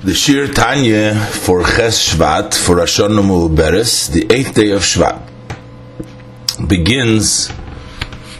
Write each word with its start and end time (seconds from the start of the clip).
The 0.00 0.12
Shiur 0.12 0.54
Tanya 0.54 1.12
for 1.12 1.64
Ches 1.64 2.14
Shvat, 2.14 2.54
for 2.54 2.76
Ashon 2.76 3.18
Beres, 3.56 4.08
the 4.12 4.32
eighth 4.32 4.54
day 4.54 4.70
of 4.70 4.82
Shvat, 4.82 5.20
begins 6.68 7.50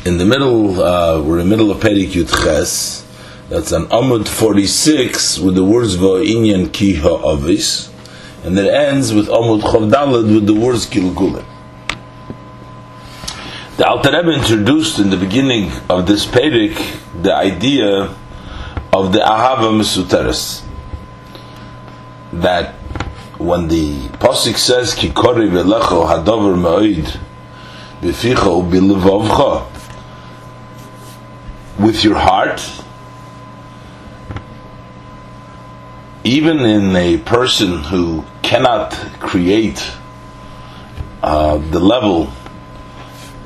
in 0.04 0.18
the 0.18 0.24
middle, 0.24 0.80
uh, 0.80 1.20
we're 1.20 1.40
in 1.40 1.48
the 1.48 1.56
middle 1.56 1.72
of 1.72 1.78
Perik 1.78 2.10
Yud 2.12 2.28
Ches, 2.28 3.04
that's 3.48 3.72
on 3.72 3.86
Amud 3.86 4.28
46 4.28 5.40
with 5.40 5.56
the 5.56 5.64
words 5.64 5.96
Va'inyan 5.96 6.72
Ki 6.72 6.94
Ha'avis, 6.94 7.92
and 8.44 8.56
it 8.56 8.72
ends 8.72 9.12
with 9.12 9.26
Amud 9.26 9.62
Chavdalad 9.62 10.32
with 10.32 10.46
the 10.46 10.54
words 10.54 10.86
Gilgulim. 10.86 11.44
The 13.78 13.84
Alter 13.84 14.12
Rebbe 14.12 14.30
introduced 14.30 15.00
in 15.00 15.10
the 15.10 15.16
beginning 15.16 15.72
of 15.90 16.06
this 16.06 16.24
Perik 16.24 16.76
the 17.20 17.34
idea 17.34 18.14
of 18.92 19.12
the 19.12 19.18
Ahava 19.18 19.72
Mesuteres 19.76 20.67
that 22.42 22.74
when 23.38 23.68
the 23.68 24.08
pasuk 24.18 24.56
says 24.56 24.94
ki 24.94 25.10
kori 25.10 25.48
velecho 25.48 26.06
hadover 26.08 26.56
me'oid 26.56 27.06
b'ficha 28.00 28.50
u'bilevavcha 28.60 29.66
with 31.78 32.02
your 32.02 32.16
heart 32.16 32.60
even 36.24 36.58
in 36.60 36.96
a 36.96 37.16
person 37.18 37.84
who 37.84 38.24
cannot 38.42 38.92
create 39.20 39.92
uh, 41.22 41.58
the 41.58 41.78
level 41.78 42.32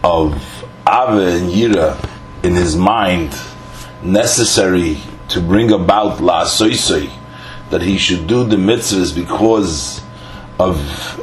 of 0.02 0.64
ave 0.86 1.38
and 1.38 1.50
yira 1.50 1.96
in 2.42 2.54
his 2.54 2.76
mind 2.76 3.38
necessary 4.02 4.98
to 5.28 5.40
bring 5.40 5.70
about 5.70 6.20
la 6.20 6.44
soisoi 6.44 7.10
that 7.72 7.80
he 7.80 7.96
should 7.96 8.26
do 8.26 8.44
the 8.44 8.56
mitzvahs 8.56 9.14
because 9.14 10.02
of 10.60 10.76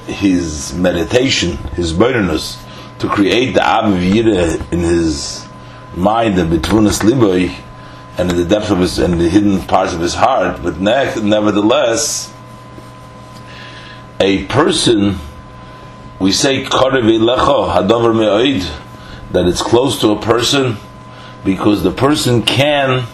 his 0.08 0.74
meditation, 0.74 1.58
his 1.76 1.94
bitterness, 1.94 2.58
to 2.98 3.08
create 3.08 3.54
the 3.54 3.60
Aviv 3.60 4.72
in 4.74 4.80
his 4.80 5.48
mind 5.96 6.40
and 6.40 6.52
betvunas 6.52 7.04
liboy, 7.04 7.56
and 8.18 8.32
in 8.32 8.38
the 8.38 8.46
depth 8.46 8.72
of 8.72 8.80
his 8.80 8.98
and 8.98 9.22
the 9.22 9.30
hidden 9.30 9.62
parts 9.62 9.94
of 9.94 10.02
his 10.02 10.16
heart. 10.16 10.64
But 10.64 10.80
ne- 10.80 11.22
nevertheless, 11.22 12.34
a 14.20 14.46
person, 14.46 15.20
we 16.20 16.32
say 16.32 16.64
that 16.64 18.26
it's 19.36 19.62
close 19.62 20.02
to 20.02 20.10
a 20.14 20.20
person 20.20 20.78
because 21.46 21.84
the 21.84 21.92
person 21.92 22.42
can 22.42 23.06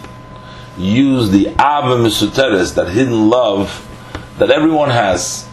use 0.78 1.30
the 1.30 1.48
Ava 1.48 1.96
Misuteres, 1.96 2.74
that 2.74 2.88
hidden 2.88 3.28
love 3.28 3.82
that 4.38 4.50
everyone 4.50 4.90
has. 4.90 5.48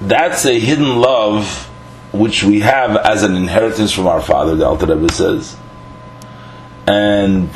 That's 0.00 0.44
a 0.44 0.58
hidden 0.58 0.96
love 1.00 1.70
which 2.12 2.44
we 2.44 2.60
have 2.60 2.96
as 2.96 3.22
an 3.22 3.34
inheritance 3.34 3.92
from 3.92 4.06
our 4.06 4.20
father, 4.20 4.54
the 4.54 4.66
Alter 4.66 4.86
Rebbe 4.86 5.12
says. 5.12 5.56
And 6.86 7.50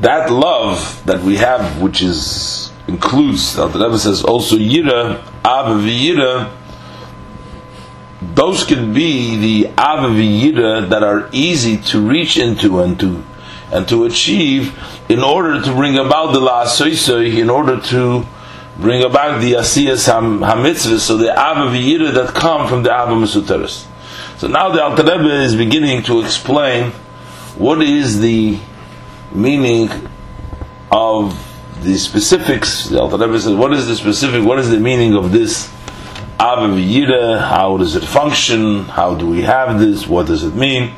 that 0.00 0.30
love 0.30 1.02
that 1.06 1.22
we 1.22 1.36
have, 1.36 1.80
which 1.80 2.02
is 2.02 2.72
includes, 2.86 3.54
the 3.54 3.62
Alter 3.62 3.78
Rebbe 3.78 3.98
says, 3.98 4.24
also 4.24 4.56
Yira, 4.56 5.20
Ava 5.44 5.80
V'Yira, 5.80 6.52
those 8.34 8.64
can 8.64 8.92
be 8.92 9.36
the 9.36 9.68
Ava 9.72 10.08
V'Yira 10.08 10.88
that 10.88 11.02
are 11.02 11.28
easy 11.32 11.76
to 11.76 12.00
reach 12.00 12.36
into 12.36 12.80
and 12.80 12.98
to 12.98 13.22
and 13.70 13.88
to 13.88 14.04
achieve 14.04 14.78
in 15.08 15.22
order 15.22 15.60
to 15.62 15.72
bring 15.72 15.98
about 15.98 16.32
the 16.32 16.40
la'asoisoi, 16.40 17.38
in 17.38 17.50
order 17.50 17.80
to 17.80 18.26
bring 18.78 19.02
about 19.02 19.40
the 19.40 19.54
asiyas 19.54 20.08
hamitzvah, 20.08 20.98
so 20.98 21.16
the 21.16 21.30
ava 21.30 21.70
v'yira 21.70 22.12
that 22.14 22.34
come 22.34 22.68
from 22.68 22.82
the 22.82 22.90
ava 22.90 23.12
mesuteres. 23.12 23.86
So 24.38 24.46
now 24.46 24.70
the 24.70 24.82
Alter 24.82 25.02
Rebbe 25.02 25.42
is 25.42 25.56
beginning 25.56 26.04
to 26.04 26.20
explain 26.20 26.92
what 27.56 27.82
is 27.82 28.20
the 28.20 28.58
meaning 29.32 29.90
of 30.92 31.36
the 31.82 31.98
specifics. 31.98 32.88
The 32.88 33.00
Alter 33.00 33.18
Rebbe 33.18 33.40
says, 33.40 33.54
what 33.54 33.72
is 33.72 33.88
the 33.88 33.96
specific, 33.96 34.44
what 34.44 34.58
is 34.60 34.70
the 34.70 34.78
meaning 34.78 35.14
of 35.14 35.32
this 35.32 35.68
ava 36.40 36.68
v'yira, 36.68 37.40
how 37.40 37.76
does 37.78 37.96
it 37.96 38.04
function, 38.04 38.84
how 38.84 39.14
do 39.16 39.26
we 39.28 39.42
have 39.42 39.80
this, 39.80 40.06
what 40.06 40.26
does 40.26 40.44
it 40.44 40.54
mean? 40.54 40.94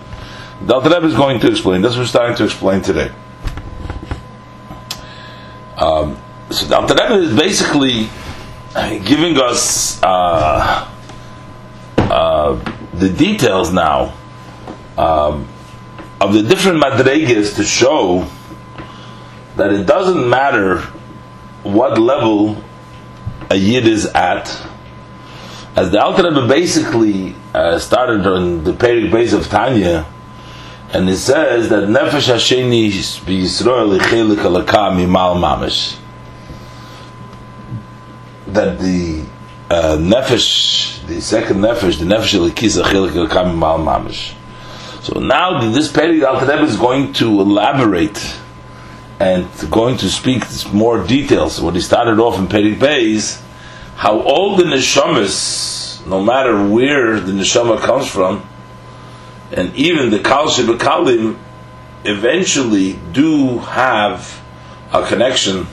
The 0.62 0.74
Alter 0.74 0.90
Rebbe 0.90 1.06
is 1.06 1.14
going 1.14 1.40
to 1.40 1.48
explain. 1.48 1.80
That's 1.80 1.94
what 1.94 2.02
we're 2.02 2.06
starting 2.06 2.36
to 2.36 2.44
explain 2.44 2.82
today. 2.82 3.10
Um, 5.76 6.18
so 6.50 6.66
the 6.66 6.76
Alter 6.78 6.94
Rebbe 6.94 7.14
is 7.14 7.34
basically 7.34 8.10
giving 8.74 9.38
us 9.38 10.02
uh, 10.02 10.86
uh, 11.96 12.74
the 12.92 13.08
details 13.08 13.72
now 13.72 14.14
um, 14.98 15.48
of 16.20 16.34
the 16.34 16.42
different 16.42 16.82
madregas 16.82 17.56
to 17.56 17.64
show 17.64 18.28
that 19.56 19.72
it 19.72 19.86
doesn't 19.86 20.28
matter 20.28 20.80
what 21.62 21.98
level 21.98 22.62
a 23.50 23.56
yid 23.56 23.86
is 23.86 24.04
at. 24.06 24.46
As 25.74 25.90
the 25.90 26.02
Alter 26.02 26.28
Rebbe 26.28 26.46
basically 26.46 27.34
uh, 27.54 27.78
started 27.78 28.26
on 28.26 28.62
the 28.62 28.72
Perik 28.72 29.10
base 29.10 29.32
of 29.32 29.48
Tanya, 29.48 30.06
and 30.92 31.08
it 31.08 31.18
says 31.18 31.68
that 31.68 31.84
nefesh 31.84 32.32
hasheni 32.32 32.88
b'Yisrael 32.90 33.98
ichelik 33.98 34.44
alaka 34.44 34.90
mimal 34.90 35.36
mamish. 35.36 35.96
That 38.48 38.80
the 38.80 39.24
uh, 39.70 39.96
nefesh, 39.98 41.06
the 41.06 41.20
second 41.20 41.58
nefesh, 41.58 42.00
the 42.00 42.06
nefesh 42.06 42.36
elikis 42.36 42.82
achelik 42.82 43.14
alaka 43.14 43.48
mimal 43.48 43.78
mamish. 43.84 44.34
So 45.02 45.20
now 45.20 45.70
this 45.70 45.90
period 45.92 46.24
Al 46.24 46.40
Rebbe 46.40 46.64
is 46.64 46.76
going 46.76 47.12
to 47.14 47.40
elaborate 47.40 48.36
and 49.20 49.46
going 49.70 49.96
to 49.98 50.08
speak 50.10 50.42
more 50.72 51.06
details. 51.06 51.60
What 51.60 51.74
he 51.76 51.80
started 51.80 52.18
off 52.18 52.36
in 52.38 52.48
Perik 52.48 52.78
Beis, 52.78 53.40
how 53.94 54.20
all 54.20 54.56
the 54.56 54.64
neshamas, 54.64 56.04
no 56.06 56.20
matter 56.20 56.68
where 56.68 57.20
the 57.20 57.32
neshama 57.32 57.78
comes 57.78 58.08
from, 58.08 58.49
and 59.52 59.74
even 59.74 60.10
the 60.10 60.20
Kal 60.20 60.48
Shebekalim 60.48 61.36
eventually 62.04 62.98
do 63.12 63.58
have 63.58 64.40
a 64.92 65.06
connection 65.06 65.66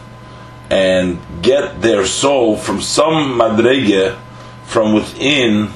and 0.70 1.20
get 1.42 1.82
their 1.82 2.06
soul 2.06 2.58
from 2.58 2.82
some 2.82 3.40
madrege 3.40 4.18
from 4.66 4.94
within 4.94 5.70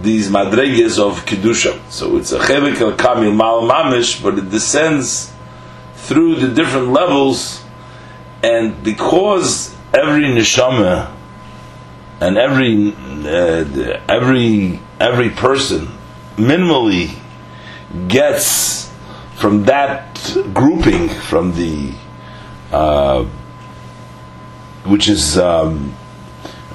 these 0.00 0.30
madreges 0.30 0.98
of 0.98 1.26
kedusha. 1.26 1.78
So 1.90 2.16
it's 2.16 2.32
a 2.32 2.38
chelik 2.38 2.80
al 2.80 2.96
kamil 2.96 3.32
mal 3.32 3.62
mamish, 3.62 4.22
but 4.22 4.38
it 4.38 4.50
descends 4.50 5.32
through 5.96 6.36
the 6.36 6.48
different 6.48 6.88
levels, 6.88 7.62
and 8.42 8.82
because 8.82 9.74
every 9.92 10.24
neshama 10.24 11.12
and 12.20 12.38
every 12.38 12.92
uh, 12.94 14.00
every 14.08 14.80
every 14.98 15.30
person 15.30 15.88
minimally 16.38 17.16
gets 18.08 18.90
from 19.36 19.64
that 19.64 20.14
grouping 20.54 21.08
from 21.08 21.54
the 21.54 21.92
uh, 22.72 23.24
which 24.84 25.08
is 25.08 25.38
um, 25.38 25.90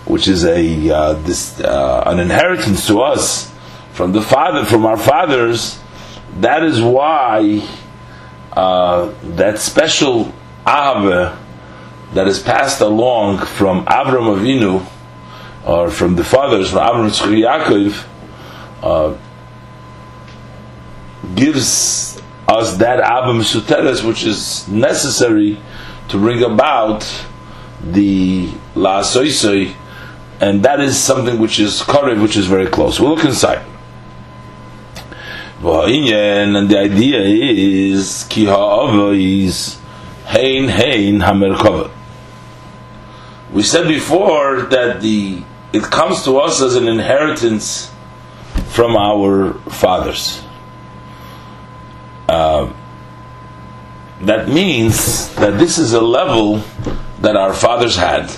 which 0.06 0.28
is 0.28 0.46
a 0.46 0.90
uh, 0.90 1.14
this 1.14 1.60
uh, 1.60 2.04
an 2.06 2.20
inheritance 2.20 2.88
to 2.88 3.02
us 3.02 3.52
from 3.92 4.12
the 4.12 4.22
father 4.22 4.66
from 4.66 4.86
our 4.86 4.98
fathers 4.98 5.80
that 6.40 6.64
is 6.64 6.82
why 6.82 7.62
uh, 8.54 9.14
that 9.24 9.60
special 9.60 10.34
ave 10.66 11.36
that 12.14 12.28
is 12.28 12.40
passed 12.40 12.82
along 12.82 13.40
from 13.40 13.86
Avram 13.86 14.38
Avinu 14.38 14.86
or 15.66 15.90
from 15.90 16.16
the 16.16 16.24
fathers 16.24 16.70
from 16.72 16.80
Avram 16.80 17.10
Yaakov 17.10 18.06
uh, 18.84 19.18
gives 21.36 22.22
us 22.48 22.78
that 22.78 23.00
Abba 23.00 23.34
Mesuteres 23.34 24.04
which 24.06 24.24
is 24.26 24.68
necessary 24.68 25.58
to 26.10 26.18
bring 26.18 26.44
about 26.44 27.02
the 27.82 28.52
La 28.76 29.02
Soisoi, 29.02 29.74
and 30.40 30.64
that 30.64 30.80
is 30.80 30.98
something 30.98 31.40
which 31.40 31.60
is 31.60 31.82
Korev, 31.82 32.22
which 32.22 32.38
is 32.38 32.48
very 32.48 32.68
close. 32.68 33.00
We'll 33.00 33.16
look 33.16 33.26
inside. 33.26 33.66
And 35.66 36.70
the 36.70 36.78
idea 36.78 37.22
is 37.22 38.26
Ki 38.30 38.48
is 38.48 39.80
Hein 40.26 40.68
Hein 40.68 41.20
Hamerkova. 41.22 41.90
We 43.54 43.64
said 43.64 43.88
before 43.88 44.64
that 44.64 45.00
the 45.02 45.44
it 45.72 45.84
comes 45.84 46.24
to 46.26 46.38
us 46.38 46.62
as 46.62 46.76
an 46.76 46.88
inheritance 46.88 47.92
from 48.68 48.96
our 48.96 49.54
fathers. 49.70 50.43
Uh, 52.28 52.72
that 54.22 54.48
means 54.48 55.34
that 55.36 55.60
this 55.60 55.78
is 55.78 55.94
a 55.94 56.02
level 56.02 56.64
that 57.20 57.36
our 57.36 57.54
fathers 57.54 57.96
had. 57.96 58.32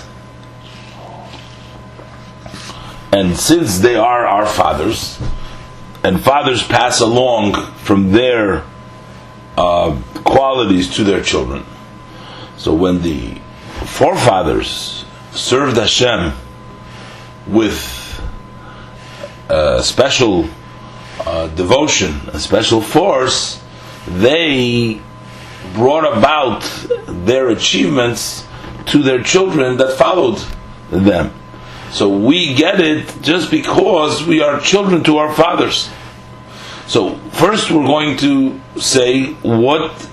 And 3.12 3.36
since 3.36 3.78
they 3.78 3.94
are 3.94 4.26
our 4.26 4.46
fathers, 4.46 5.18
and 6.02 6.20
fathers 6.22 6.62
pass 6.62 7.00
along 7.00 7.54
from 7.76 8.12
their 8.12 8.64
uh, 9.56 10.00
qualities 10.24 10.94
to 10.96 11.04
their 11.04 11.22
children. 11.22 11.64
So 12.56 12.74
when 12.74 13.02
the 13.02 13.40
forefathers 13.84 15.04
served 15.32 15.76
Hashem 15.76 16.32
with 17.46 18.20
a 19.48 19.82
special 19.82 20.48
uh, 21.20 21.48
devotion, 21.48 22.20
a 22.32 22.38
special 22.38 22.80
force, 22.80 23.62
they 24.06 25.00
brought 25.74 26.16
about 26.16 26.62
their 27.06 27.48
achievements 27.48 28.46
to 28.86 29.02
their 29.02 29.22
children 29.22 29.76
that 29.78 29.96
followed 29.98 30.42
them. 30.90 31.32
So 31.90 32.08
we 32.08 32.54
get 32.54 32.80
it 32.80 33.22
just 33.22 33.50
because 33.50 34.24
we 34.26 34.42
are 34.42 34.60
children 34.60 35.02
to 35.04 35.18
our 35.18 35.32
fathers. 35.34 35.90
So 36.86 37.16
first 37.32 37.70
we're 37.70 37.86
going 37.86 38.16
to 38.18 38.60
say 38.80 39.32
what 39.42 40.08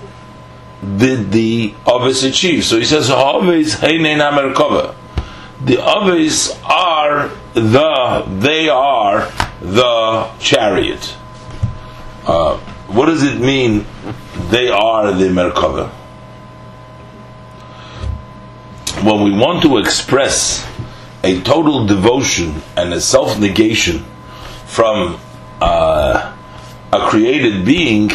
did 0.96 1.30
the 1.30 1.74
Avis 1.86 2.24
achieve. 2.24 2.64
So 2.64 2.78
he 2.78 2.84
says 2.84 3.08
Merkava. 3.08 4.94
The 5.64 5.78
Avis 5.78 6.58
are 6.64 7.30
the 7.54 8.24
they 8.40 8.68
are 8.68 9.30
the 9.60 10.30
chariot. 10.38 11.16
Uh, 12.26 12.58
what 12.94 13.06
does 13.06 13.24
it 13.24 13.40
mean? 13.40 13.84
They 14.50 14.68
are 14.68 15.12
the 15.12 15.24
Merkava. 15.24 15.90
When 19.02 19.24
we 19.24 19.32
want 19.32 19.62
to 19.64 19.78
express 19.78 20.64
a 21.24 21.40
total 21.40 21.86
devotion 21.86 22.62
and 22.76 22.94
a 22.94 23.00
self 23.00 23.38
negation 23.40 24.04
from 24.66 25.18
uh, 25.60 26.36
a 26.92 27.08
created 27.08 27.64
being, 27.64 28.10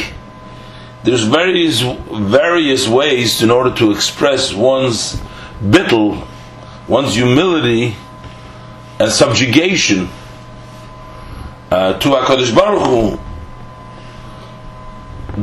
there's 1.03 1.23
various 1.23 1.81
various 1.81 2.87
ways 2.87 3.41
in 3.41 3.51
order 3.51 3.75
to 3.75 3.91
express 3.91 4.53
one's 4.53 5.15
bittul, 5.61 6.25
one's 6.87 7.15
humility 7.15 7.95
and 8.97 9.11
subjugation 9.11 10.07
uh, 11.69 11.99
to 11.99 12.09
Hakadosh 12.09 12.55
Baruch 12.55 12.87
Hu. 12.87 13.28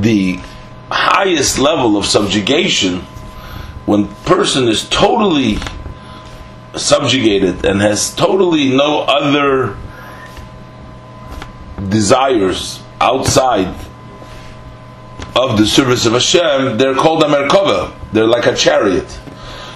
The 0.00 0.40
highest 0.90 1.58
level 1.58 1.96
of 1.96 2.06
subjugation, 2.06 3.00
when 3.87 4.08
person 4.25 4.69
is 4.69 4.88
totally 4.88 5.58
subjugated 6.75 7.64
and 7.64 7.81
has 7.81 8.14
totally 8.14 8.69
no 8.76 9.00
other 9.00 9.76
desires 11.88 12.82
outside 13.00 13.75
of 15.34 15.58
the 15.58 15.66
service 15.66 16.06
of 16.06 16.12
Hashem, 16.12 16.78
they're 16.78 16.94
called 16.94 17.22
a 17.22 17.26
Merkava. 17.26 17.94
They're 18.12 18.26
like 18.26 18.46
a 18.46 18.54
chariot. 18.54 19.20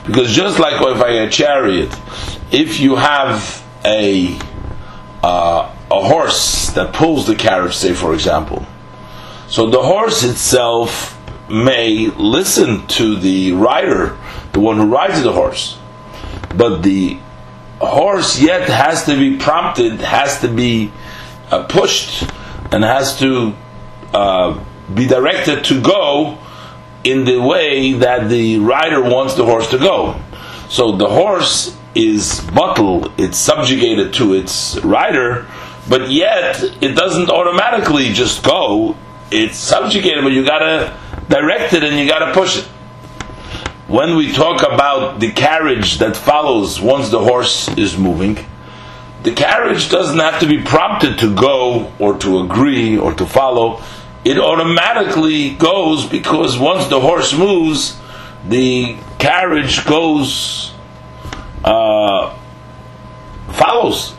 Because 0.07 0.33
just 0.33 0.59
like 0.59 0.81
if 0.81 1.03
I 1.03 1.11
a 1.11 1.31
chariot, 1.31 1.95
if 2.51 2.81
you 2.81 2.97
have 2.97 3.65
a 3.85 4.39
uh, 5.23 5.75
a 5.91 6.01
horse 6.03 6.71
that 6.71 6.95
pulls 6.95 7.27
the 7.27 7.35
carriage, 7.35 7.77
say 7.77 7.93
for 7.93 8.15
example, 8.15 8.67
so 9.51 9.69
the 9.69 9.83
horse 9.83 10.25
itself 10.25 11.19
may 11.51 12.07
listen 12.17 12.87
to 12.87 13.17
the 13.17 13.53
rider, 13.53 14.17
the 14.53 14.61
one 14.61 14.79
who 14.79 14.87
rides 14.87 15.23
the 15.23 15.33
horse 15.33 15.77
but 16.55 16.83
the 16.83 17.19
horse 17.81 18.41
yet 18.41 18.69
has 18.69 19.05
to 19.05 19.17
be 19.19 19.37
prompted, 19.39 20.01
has 20.01 20.41
to 20.41 20.49
be 20.49 20.93
uh, 21.51 21.65
pushed, 21.65 22.23
and 22.73 22.85
has 22.85 23.19
to 23.19 23.55
uh, 24.13 24.63
be 24.93 25.07
directed 25.07 25.65
to 25.65 25.81
go 25.81 26.39
in 27.05 27.25
the 27.25 27.41
way 27.41 27.93
that 27.95 28.29
the 28.29 28.59
rider 28.59 29.03
wants 29.03 29.35
the 29.35 29.45
horse 29.45 29.71
to 29.71 29.79
go. 29.79 30.21
So 30.69 30.97
the 30.97 31.09
horse 31.09 31.77
is 31.95 32.41
bottled, 32.53 33.13
it's 33.19 33.39
subjugated 33.39 34.13
to 34.15 34.35
its 34.35 34.79
rider, 34.85 35.47
but 35.89 36.11
yet 36.11 36.63
it 36.81 36.95
doesn't 36.95 37.31
automatically 37.31 38.13
just 38.13 38.45
go. 38.45 38.97
It's 39.31 39.57
subjugated, 39.57 40.25
but 40.25 40.33
you 40.33 40.45
gotta 40.45 40.97
direct 41.29 41.73
it 41.73 41.85
and 41.85 41.99
you 41.99 42.09
gotta 42.09 42.33
push 42.33 42.59
it 42.59 42.69
when 43.91 44.15
we 44.15 44.31
talk 44.31 44.63
about 44.63 45.19
the 45.19 45.33
carriage 45.33 45.99
that 45.99 46.17
follows 46.17 46.81
once 46.81 47.09
the 47.09 47.19
horse 47.19 47.69
is 47.77 47.99
moving, 47.99 48.39
the 49.25 49.33
carriage 49.33 49.91
doesn't 49.91 50.21
have 50.21 50.39
to 50.39 50.47
be 50.47 50.63
prompted 50.63 51.19
to 51.19 51.35
go 51.35 51.93
or 51.99 52.17
to 52.19 52.39
agree 52.39 52.97
or 52.97 53.13
to 53.15 53.27
follow. 53.27 53.83
It 54.25 54.39
automatically 54.39 55.57
goes 55.57 56.07
because 56.07 56.57
once 56.57 56.87
the 56.87 57.01
horse 57.01 57.37
moves, 57.37 57.99
the 58.49 58.97
carriage 59.19 59.85
goes, 59.85 60.73
uh, 61.65 62.39
follows. 63.55 64.15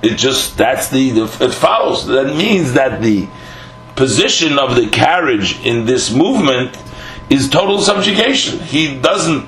It 0.00 0.14
just, 0.14 0.56
that's 0.56 0.90
the, 0.90 1.10
the, 1.10 1.24
it 1.44 1.54
follows. 1.54 2.06
That 2.06 2.36
means 2.36 2.74
that 2.74 3.02
the 3.02 3.26
position 3.98 4.58
of 4.58 4.76
the 4.76 4.88
carriage 4.88 5.60
in 5.66 5.84
this 5.84 6.10
movement 6.14 6.78
is 7.28 7.50
total 7.50 7.80
subjugation. 7.80 8.60
He 8.60 8.98
doesn't. 8.98 9.46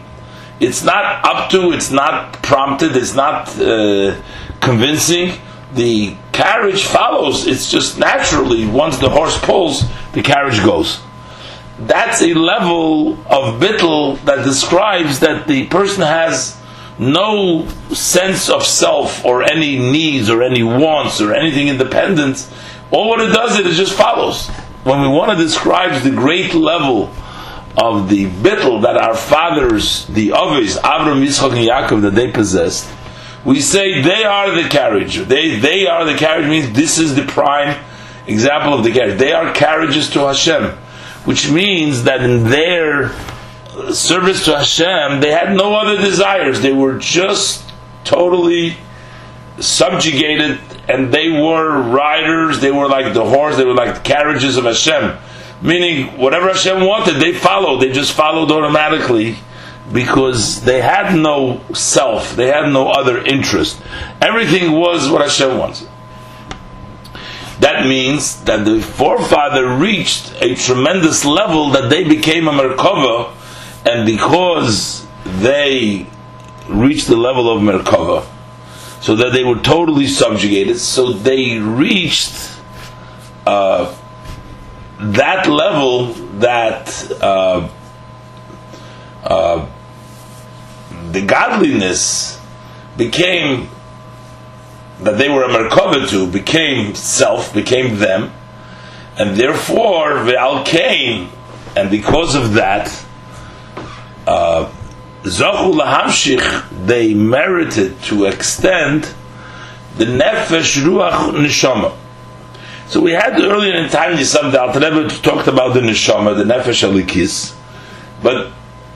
It's 0.58 0.82
not 0.82 1.24
up 1.24 1.50
to. 1.52 1.72
It's 1.72 1.90
not 1.90 2.34
prompted. 2.42 2.96
It's 2.96 3.14
not 3.14 3.48
uh, 3.58 4.20
convincing. 4.60 5.38
The 5.72 6.16
carriage 6.32 6.84
follows. 6.84 7.46
It's 7.46 7.70
just 7.70 7.98
naturally. 7.98 8.66
Once 8.66 8.98
the 8.98 9.08
horse 9.08 9.38
pulls, 9.38 9.84
the 10.12 10.22
carriage 10.22 10.62
goes. 10.64 11.00
That's 11.78 12.20
a 12.20 12.34
level 12.34 13.12
of 13.26 13.60
bittul 13.60 14.22
that 14.24 14.44
describes 14.44 15.20
that 15.20 15.46
the 15.46 15.66
person 15.68 16.02
has 16.02 16.60
no 16.98 17.66
sense 17.94 18.50
of 18.50 18.62
self 18.62 19.24
or 19.24 19.42
any 19.42 19.78
needs 19.78 20.28
or 20.28 20.42
any 20.42 20.62
wants 20.62 21.20
or 21.20 21.32
anything 21.32 21.68
independent. 21.68 22.46
All 22.90 23.08
what 23.08 23.20
it 23.20 23.32
does, 23.32 23.58
it 23.58 23.64
just 23.72 23.92
follows. 23.92 24.48
When 24.84 25.00
we 25.00 25.08
want 25.08 25.30
to 25.30 25.36
describe 25.36 26.02
the 26.02 26.10
great 26.10 26.54
level 26.54 27.12
of 27.76 28.08
the 28.08 28.26
bittel 28.26 28.82
that 28.82 28.96
our 28.96 29.14
fathers, 29.14 30.06
the 30.06 30.32
Avis, 30.32 30.76
Avram, 30.78 31.24
Yitzchak, 31.24 31.50
and 31.50 31.68
Yaakov, 31.68 32.02
that 32.02 32.14
they 32.14 32.30
possessed, 32.32 32.90
we 33.44 33.60
say 33.60 34.02
they 34.02 34.24
are 34.24 34.50
the 34.50 34.68
carriage. 34.68 35.18
They, 35.18 35.56
they 35.56 35.86
are 35.86 36.04
the 36.04 36.16
carriage 36.16 36.48
means 36.48 36.72
this 36.72 36.98
is 36.98 37.14
the 37.14 37.22
prime 37.22 37.78
example 38.26 38.74
of 38.74 38.84
the 38.84 38.92
carriage. 38.92 39.18
They 39.18 39.32
are 39.32 39.52
carriages 39.54 40.10
to 40.10 40.20
Hashem, 40.20 40.76
which 41.24 41.50
means 41.50 42.04
that 42.04 42.22
in 42.22 42.44
their 42.44 43.12
service 43.92 44.44
to 44.46 44.58
Hashem, 44.58 45.20
they 45.20 45.30
had 45.30 45.56
no 45.56 45.74
other 45.74 45.96
desires. 45.96 46.60
They 46.60 46.72
were 46.72 46.98
just 46.98 47.70
totally 48.04 48.76
subjugated 49.60 50.58
and 50.88 51.12
they 51.12 51.30
were 51.30 51.80
riders, 51.80 52.60
they 52.60 52.72
were 52.72 52.88
like 52.88 53.14
the 53.14 53.24
horse, 53.24 53.56
they 53.56 53.64
were 53.64 53.74
like 53.74 53.94
the 53.94 54.00
carriages 54.00 54.56
of 54.56 54.64
Hashem 54.64 55.18
meaning 55.62 56.18
whatever 56.18 56.48
Hashem 56.48 56.80
wanted, 56.86 57.16
they 57.16 57.32
followed. 57.32 57.80
They 57.80 57.92
just 57.92 58.12
followed 58.12 58.50
automatically 58.50 59.36
because 59.92 60.62
they 60.62 60.80
had 60.80 61.14
no 61.16 61.60
self, 61.74 62.36
they 62.36 62.46
had 62.46 62.72
no 62.72 62.88
other 62.88 63.18
interest. 63.18 63.80
Everything 64.20 64.72
was 64.72 65.10
what 65.10 65.22
Hashem 65.22 65.58
wants. 65.58 65.86
That 67.58 67.86
means 67.86 68.42
that 68.44 68.64
the 68.64 68.80
forefather 68.80 69.68
reached 69.68 70.32
a 70.40 70.54
tremendous 70.54 71.24
level 71.24 71.70
that 71.70 71.90
they 71.90 72.04
became 72.04 72.48
a 72.48 72.52
Merkava, 72.52 73.34
and 73.84 74.06
because 74.06 75.06
they 75.24 76.06
reached 76.68 77.08
the 77.08 77.16
level 77.16 77.50
of 77.54 77.60
Merkava, 77.60 78.26
so 79.00 79.16
that 79.16 79.32
they 79.32 79.44
were 79.44 79.58
totally 79.58 80.06
subjugated, 80.06 80.78
so 80.78 81.12
they 81.12 81.58
reached 81.58 82.50
uh, 83.46 83.96
that 84.98 85.46
level 85.46 86.12
that 86.40 87.10
uh, 87.22 87.68
uh, 89.24 89.66
the 91.12 91.22
godliness 91.22 92.38
became 92.96 93.68
that 95.00 95.16
they 95.16 95.30
were 95.30 95.44
a 95.44 95.48
merkava 95.48 96.06
to 96.10 96.30
became 96.30 96.94
self, 96.94 97.54
became 97.54 97.98
them, 97.98 98.30
and 99.16 99.34
therefore 99.34 100.16
Ve'al 100.26 100.64
came, 100.66 101.30
and 101.74 101.90
because 101.90 102.34
of 102.34 102.52
that, 102.54 103.06
uh, 104.26 104.70
Zachu 105.22 105.74
lahamshich, 105.74 106.86
they 106.86 107.12
merited 107.12 108.00
to 108.04 108.24
extend 108.24 109.04
the 109.96 110.06
nefesh 110.06 110.82
ruach 110.82 111.32
neshama. 111.32 111.94
So 112.86 113.00
we 113.00 113.12
had 113.12 113.38
earlier 113.38 113.74
in 113.74 113.90
time 113.90 114.16
some 114.24 114.50
the 114.50 114.60
Alter 114.60 114.80
talked 115.20 115.46
about 115.46 115.74
the 115.74 115.80
neshama, 115.80 116.36
the 116.36 116.44
nefesh 116.44 116.88
alikis, 116.88 117.54
But 118.22 118.50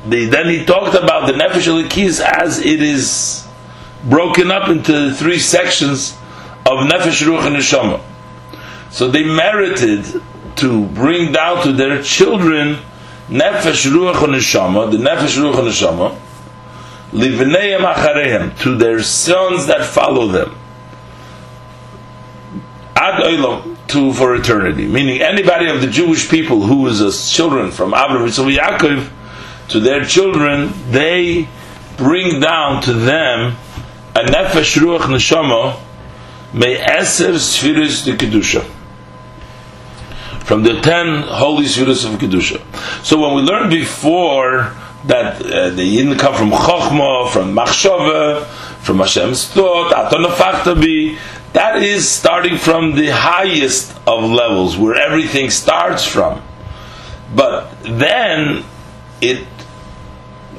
the, 0.07 0.25
then 0.27 0.49
he 0.49 0.65
talked 0.65 0.95
about 0.95 1.27
the 1.27 1.35
nefesh 1.35 1.69
elikis 1.69 2.21
as 2.21 2.59
it 2.59 2.83
is 2.83 3.47
broken 4.05 4.51
up 4.51 4.71
into 4.71 5.13
three 5.13 5.39
sections 5.39 6.13
of 6.65 6.89
nefesh 6.89 7.23
ruach 7.27 7.47
and 7.47 7.57
neshama. 7.57 8.01
So 8.91 9.11
they 9.11 9.25
merited 9.25 10.23
to 10.57 10.87
bring 10.87 11.33
down 11.33 11.65
to 11.65 11.73
their 11.73 12.03
children 12.03 12.79
nefesh 13.29 13.91
ruach 13.91 14.23
and 14.25 14.35
neshama, 14.35 14.91
the 14.91 14.99
nefesh 14.99 15.39
ruach 15.39 15.59
and 15.59 15.69
neshama, 15.69 16.19
livneim 17.13 17.93
acharehem, 17.93 18.59
to 18.61 18.77
their 18.77 19.03
sons 19.03 19.67
that 19.67 19.85
follow 19.85 20.29
them. 20.29 20.55
Ad 22.97 23.23
olam, 23.23 23.77
to 23.89 24.13
for 24.13 24.35
eternity. 24.35 24.87
Meaning 24.87 25.21
anybody 25.21 25.69
of 25.69 25.81
the 25.81 25.89
Jewish 25.89 26.29
people 26.31 26.63
who 26.63 26.87
is 26.87 27.01
a 27.01 27.13
children 27.33 27.71
from 27.71 27.95
Abraham, 27.95 28.27
Yitzchak, 28.29 28.57
Yaakov, 28.57 29.11
to 29.69 29.81
their 29.81 30.05
children, 30.05 30.73
they 30.91 31.49
bring 31.97 32.41
down 32.41 32.83
to 32.83 32.93
them 32.93 33.57
a 34.15 34.21
nefesh 34.21 34.79
ruach 34.79 35.01
neshama 35.01 35.81
may 36.53 36.77
eser 36.77 37.39
spheres 37.39 38.05
de 38.05 38.17
kedusha 38.17 38.65
from 40.45 40.63
the 40.63 40.81
ten 40.81 41.23
holy 41.23 41.67
spheres 41.67 42.05
of 42.05 42.13
kedusha. 42.13 42.61
So 43.05 43.19
when 43.21 43.35
we 43.35 43.43
learned 43.43 43.71
before 43.71 44.75
that 45.07 45.45
uh, 45.45 45.71
they 45.71 45.91
didn't 45.97 46.19
come 46.19 46.35
from 46.35 46.51
chokhmah, 46.51 47.31
from 47.31 47.55
machshava, 47.55 48.47
from 48.81 48.99
Hashem's 48.99 49.47
thought, 49.49 49.93
atonafachtabi, 49.93 51.19
that 51.53 51.83
is 51.83 52.09
starting 52.09 52.59
from 52.59 52.95
the 52.95 53.09
highest 53.09 53.97
of 54.07 54.25
levels, 54.25 54.77
where 54.77 54.95
everything 54.95 55.51
starts 55.51 56.05
from. 56.05 56.43
But 57.35 57.71
then 57.83 58.65
it 59.21 59.47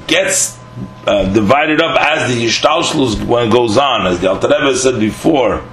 gets 0.08 0.58
uh, 1.06 1.32
divided 1.32 1.82
up 1.82 2.00
as 2.00 2.34
the 2.34 2.46
Yishtalshlus 2.46 3.24
when 3.25 3.50
goes 3.50 3.77
on, 3.77 4.08
as 4.08 4.20
the 4.20 4.30
Alter 4.30 4.48
Rebbe 4.48 4.75
said 4.75 5.00
before, 5.00 5.63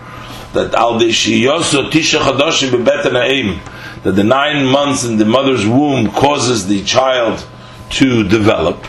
that 0.52 0.74
al 0.74 0.98
tisha 0.98 1.90
chadoshim 1.90 2.84
that 4.02 4.12
the 4.12 4.24
nine 4.24 4.66
months 4.66 5.04
in 5.04 5.16
the 5.16 5.24
mother's 5.24 5.66
womb 5.66 6.10
causes 6.10 6.66
the 6.66 6.82
child 6.84 7.46
to 7.90 8.26
develop, 8.28 8.84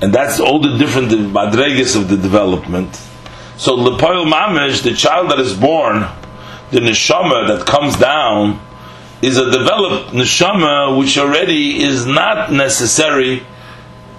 and 0.00 0.12
that's 0.14 0.40
all 0.40 0.60
the 0.60 0.76
different 0.78 1.10
madregas 1.10 1.96
of 1.96 2.08
the 2.08 2.16
development. 2.16 2.94
So 3.56 3.76
lepoil 3.76 4.30
mamish, 4.30 4.82
the 4.82 4.94
child 4.94 5.30
that 5.30 5.38
is 5.38 5.54
born, 5.54 6.06
the 6.70 6.80
neshama 6.80 7.48
that 7.48 7.66
comes 7.66 7.96
down, 7.96 8.60
is 9.22 9.38
a 9.38 9.50
developed 9.50 10.12
neshama 10.12 10.98
which 10.98 11.16
already 11.16 11.82
is 11.82 12.04
not 12.04 12.52
necessary 12.52 13.42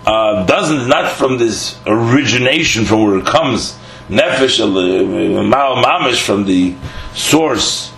uh, 0.05 0.45
doesn't 0.45 0.88
not 0.88 1.12
from 1.12 1.38
this 1.38 1.79
origination 1.85 2.85
from 2.85 3.03
where 3.03 3.17
it 3.17 3.25
comes 3.25 3.77
nefesh 4.09 4.59
uh, 4.59 5.83
mamish 5.83 6.24
from 6.24 6.45
the 6.45 6.75
source 7.13 7.91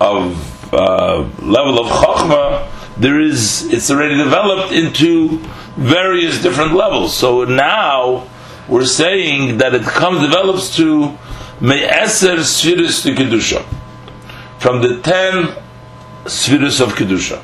of 0.00 0.53
uh, 0.74 1.28
level 1.42 1.80
of 1.80 1.86
chachma 1.86 2.68
there 2.96 3.20
is 3.20 3.72
it's 3.72 3.90
already 3.90 4.16
developed 4.16 4.72
into 4.72 5.38
various 5.76 6.42
different 6.42 6.74
levels 6.74 7.16
so 7.16 7.44
now 7.44 8.26
we're 8.68 8.84
saying 8.84 9.58
that 9.58 9.74
it 9.74 9.82
comes 9.82 10.20
develops 10.20 10.76
to 10.76 11.16
me'eser 11.60 12.42
spheres 12.44 13.02
to 13.02 13.12
kedusha 13.12 13.64
from 14.58 14.80
the 14.82 15.00
ten 15.00 15.54
spheres 16.26 16.80
of 16.80 16.94
kedusha 16.94 17.42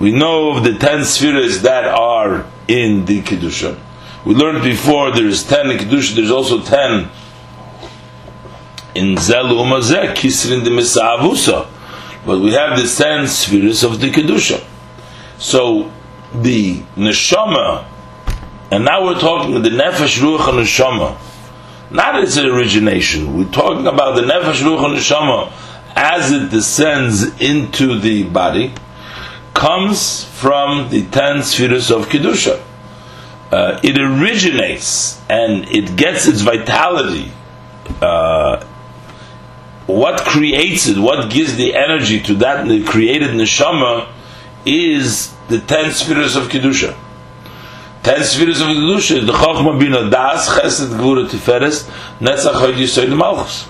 we 0.00 0.10
know 0.10 0.50
of 0.50 0.64
the 0.64 0.74
ten 0.74 1.04
spheres 1.04 1.62
that 1.62 1.84
are 1.84 2.46
in 2.66 3.04
the 3.04 3.22
Kedusha. 3.22 3.78
We 4.24 4.34
learned 4.34 4.64
before 4.64 5.12
there 5.12 5.26
is 5.26 5.44
ten 5.44 5.70
in 5.70 5.78
Kedusha, 5.78 6.16
there's 6.16 6.30
also 6.30 6.60
ten 6.62 7.08
in 8.94 9.16
Zelu 9.16 9.52
Umazeh, 9.52 10.14
Kisrin 10.14 10.64
de 10.64 10.70
Misa'avusa. 10.70 11.68
But 12.26 12.40
we 12.40 12.52
have 12.52 12.78
the 12.78 12.86
ten 12.86 13.26
spheres 13.26 13.84
of 13.84 14.00
the 14.00 14.10
Kedusha. 14.10 14.64
So 15.38 15.92
the 16.34 16.80
Neshama, 16.96 17.84
and 18.70 18.84
now 18.84 19.04
we're 19.04 19.20
talking 19.20 19.60
the 19.62 19.68
Nefesh 19.68 20.20
Ruach 20.20 20.48
and 20.48 20.58
Neshama, 20.58 21.18
not 21.90 22.22
its 22.22 22.38
origination, 22.38 23.36
we're 23.36 23.50
talking 23.52 23.86
about 23.86 24.16
the 24.16 24.22
Nefesh 24.22 24.62
Ruach 24.62 24.84
and 24.84 24.96
Neshama 24.96 25.52
as 25.96 26.32
it 26.32 26.50
descends 26.50 27.40
into 27.40 27.98
the 28.00 28.24
body 28.24 28.74
comes 29.54 30.24
from 30.24 30.90
the 30.90 31.06
ten 31.06 31.42
spheres 31.42 31.90
of 31.90 32.08
Kedusha. 32.08 32.62
Uh, 33.52 33.78
it 33.84 33.96
originates 33.96 35.20
and 35.30 35.68
it 35.68 35.94
gets 35.96 36.26
its 36.26 36.40
vitality. 36.40 37.30
Uh, 38.02 38.64
what 39.86 40.20
creates 40.20 40.86
it, 40.86 40.98
what 40.98 41.30
gives 41.30 41.56
the 41.56 41.74
energy 41.74 42.20
to 42.22 42.34
that 42.36 42.66
created 42.86 43.30
neshama 43.30 44.10
is 44.64 45.34
the 45.48 45.60
ten 45.60 45.90
spheres 45.90 46.36
of 46.36 46.44
Kedusha. 46.48 46.96
Ten 48.02 48.22
spheres 48.22 48.60
of 48.60 48.68
Kedusha, 48.68 49.24
the 49.24 49.32
Chochmah 49.32 49.78
Bina 49.78 50.10
Das, 50.10 50.48
Chesed, 50.48 50.88
Gvura, 50.98 51.28
Tiferes, 51.28 51.88
Netzach, 52.18 52.54
Hod, 52.54 53.16
Malchus. 53.16 53.68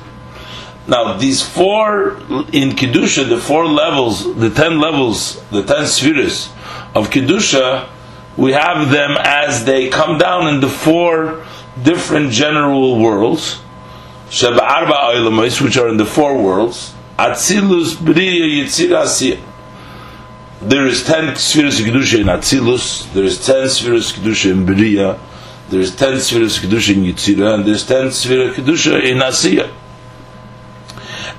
Now, 0.86 1.16
these 1.16 1.42
four 1.42 2.18
in 2.52 2.70
Kedusha, 2.70 3.28
the 3.28 3.38
four 3.38 3.66
levels, 3.66 4.36
the 4.36 4.50
ten 4.50 4.80
levels, 4.80 5.42
the 5.50 5.62
ten 5.62 5.86
spheres 5.86 6.50
of 6.94 7.10
Kedusha, 7.10 7.88
we 8.36 8.52
have 8.52 8.90
them 8.90 9.16
as 9.18 9.64
they 9.64 9.88
come 9.88 10.18
down 10.18 10.52
in 10.52 10.60
the 10.60 10.68
four 10.68 11.44
different 11.82 12.30
general 12.30 13.00
worlds, 13.00 13.60
Which 14.34 15.76
are 15.76 15.88
in 15.88 15.96
the 15.96 16.04
four 16.04 16.42
worlds, 16.42 16.92
Atzilus, 17.16 18.04
Bria, 18.04 18.64
Yitzira, 18.64 19.04
Asiyah. 19.04 19.40
There 20.60 20.86
is 20.88 21.04
ten 21.04 21.36
spheres 21.36 21.80
Kedusha 21.80 22.20
in 22.20 22.26
Atzilus, 22.26 23.12
there 23.12 23.22
is 23.22 23.46
ten 23.46 23.68
spheres 23.68 24.12
Kedusha 24.12 24.50
in 24.50 24.66
Bria, 24.66 25.20
there 25.68 25.78
is 25.78 25.94
ten 25.94 26.18
spheres 26.18 26.58
Kedusha 26.58 26.96
in 26.96 27.04
Yitzira, 27.04 27.54
and 27.54 27.64
there 27.64 27.74
is 27.74 27.86
ten 27.86 28.10
spheres 28.10 28.56
Kedusha 28.56 29.00
in 29.04 29.18
Asiyah. 29.18 29.72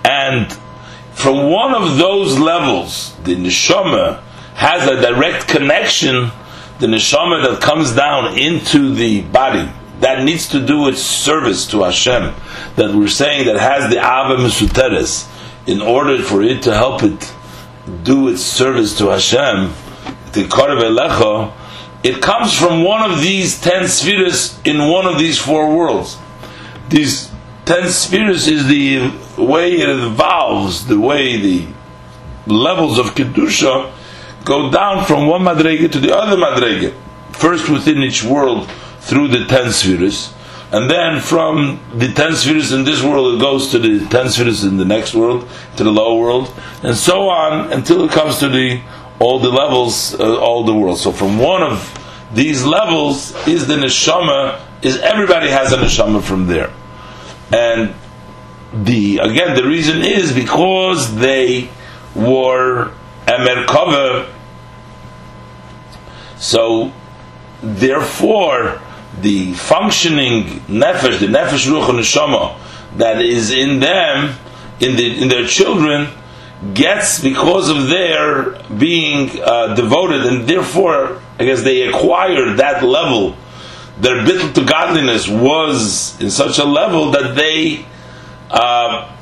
And 0.06 0.54
from 1.12 1.52
one 1.52 1.74
of 1.76 1.98
those 1.98 2.40
levels, 2.40 3.14
the 3.26 3.36
neshama 3.36 4.22
has 4.54 4.88
a 4.88 5.02
direct 5.02 5.50
connection. 5.50 6.32
The 6.80 6.88
neshama 6.88 7.44
that 7.44 7.62
comes 7.62 7.92
down 7.94 8.38
into 8.38 8.96
the 8.96 9.22
body 9.24 9.70
that 10.00 10.24
needs 10.24 10.50
to 10.50 10.66
do 10.66 10.88
its 10.88 11.02
service 11.02 11.68
to 11.68 11.84
Hashem. 11.84 12.34
That 12.76 12.94
we're 12.94 13.08
saying 13.08 13.46
that 13.48 13.58
has 13.58 13.90
the 13.90 13.98
ava 13.98 14.42
mesuteres 14.42 15.30
in 15.68 15.82
order 15.82 16.22
for 16.22 16.42
it 16.42 16.64
to 16.64 16.74
help 16.74 17.04
it 17.04 17.34
do 18.04 18.30
its 18.30 18.42
service 18.42 18.98
to 18.98 19.10
Hashem. 19.10 19.74
The 20.34 20.44
elecha, 20.44 21.54
it 22.04 22.22
comes 22.22 22.54
from 22.54 22.84
one 22.84 23.10
of 23.10 23.22
these 23.22 23.60
ten 23.60 23.88
spheres 23.88 24.60
in 24.66 24.90
one 24.92 25.06
of 25.06 25.18
these 25.18 25.40
four 25.40 25.76
worlds. 25.76 26.18
These 26.90 27.32
ten 27.66 27.90
spheres 27.90 28.48
is 28.48 28.68
the 28.68 29.12
way 29.42 29.74
it 29.74 29.90
evolves, 29.90 30.86
the 30.88 31.00
way 31.00 31.38
the 31.38 31.68
levels 32.46 33.00
of 33.00 33.16
kedusha 33.16 33.92
go 34.44 34.70
down 34.70 35.06
from 35.06 35.28
one 35.28 35.42
madrege 35.42 35.92
to 35.92 36.00
the 36.00 36.16
other 36.16 36.38
madrege. 36.38 36.94
First 37.32 37.70
within 37.70 38.04
each 38.04 38.24
world 38.24 38.70
through 39.06 39.30
the 39.30 39.46
ten 39.46 39.72
spheres, 39.72 40.34
and 40.72 40.90
then 40.90 41.22
from 41.22 41.80
the 41.94 42.12
ten 42.14 42.36
spheres 42.36 42.72
in 42.72 42.84
this 42.84 43.02
world 43.02 43.36
it 43.36 43.42
goes 43.42 43.72
to 43.72 43.80
the 43.80 44.06
ten 44.08 44.30
spheres 44.30 44.64
in 44.64 44.78
the 44.78 44.86
next 44.86 45.16
world, 45.16 45.48
to 45.78 45.84
the 45.84 45.92
lower 45.92 46.20
world, 46.20 46.54
and 46.84 46.96
so 46.96 47.30
on 47.30 47.72
until 47.72 48.04
it 48.04 48.12
comes 48.12 48.40
to 48.40 48.50
the 48.50 48.82
all 49.20 49.40
the 49.40 49.50
levels, 49.50 50.14
uh, 50.20 50.40
all 50.40 50.66
the 50.66 50.74
world. 50.74 51.00
So 51.00 51.12
from 51.12 51.40
one 51.40 51.64
of 51.64 51.90
these 52.34 52.66
levels 52.66 53.34
is 53.48 53.68
the 53.68 53.76
neshama. 53.76 54.60
Is 54.82 54.98
everybody 54.98 55.50
has 55.50 55.72
a 55.72 55.78
neshama 55.78 56.22
from 56.22 56.48
there 56.48 56.72
and 57.52 57.94
the 58.74 59.20
again 59.20 59.56
the 59.56 59.66
reason 59.66 60.02
is 60.02 60.34
because 60.34 61.16
they 61.16 61.70
were 62.16 62.92
a 63.28 63.32
merkava 63.32 64.32
so 66.38 66.92
therefore 67.62 68.82
the 69.22 69.54
functioning 69.54 70.44
nefesh 70.68 71.20
the 71.20 71.28
nefesh 71.28 71.68
ruach 71.68 71.90
and 71.90 72.00
neshama 72.00 72.58
that 72.98 73.22
is 73.22 73.52
in 73.52 73.80
them 73.80 74.36
in 74.80 74.96
the 74.96 75.22
in 75.22 75.30
their 75.30 75.46
children 75.46 76.08
gets 76.74 77.20
because 77.20 77.70
of 77.70 77.88
their 77.88 78.62
being 78.78 79.30
uh, 79.42 79.76
devoted 79.76 80.26
and 80.26 80.48
therefore 80.48 81.22
I 81.38 81.44
guess 81.44 81.64
they 81.64 81.82
acquired 81.88 82.58
that 82.58 82.84
level. 82.84 83.36
Their 84.00 84.26
bittul 84.26 84.54
to 84.54 84.66
godliness 84.66 85.28
was 85.28 86.20
in 86.22 86.30
such 86.30 86.60
a 86.60 86.66
level 86.66 87.12
that 87.12 87.36
they 87.36 87.86
uh, 88.50 89.16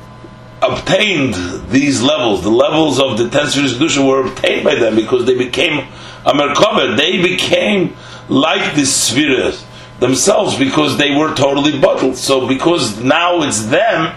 obtained 0.62 1.34
these 1.70 2.02
levels. 2.02 2.42
The 2.42 2.50
levels 2.50 3.00
of 3.00 3.18
the 3.18 3.28
ten 3.30 3.48
spheres 3.48 3.74
kedusha 3.74 4.06
were 4.06 4.26
obtained 4.26 4.64
by 4.64 4.76
them 4.76 4.96
because 4.96 5.26
they 5.26 5.36
became 5.36 5.88
a 6.24 6.32
merkava, 6.32 6.96
they 6.96 7.20
became 7.20 7.96
like 8.28 8.74
the 8.74 8.84
spheres 8.84 9.64
themselves 10.00 10.58
because 10.58 10.98
they 10.98 11.14
were 11.14 11.34
totally 11.34 11.78
bottled. 11.78 12.16
So 12.16 12.48
because 12.48 13.02
now 13.02 13.42
it's 13.42 13.66
them, 13.66 14.14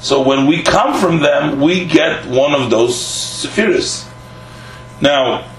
so 0.00 0.22
when 0.22 0.46
we 0.46 0.62
come 0.62 0.98
from 1.00 1.20
them, 1.20 1.60
we 1.60 1.84
get 1.86 2.26
one 2.26 2.54
of 2.54 2.70
those 2.70 2.98
spheres. 2.98 4.06
Now, 5.00 5.50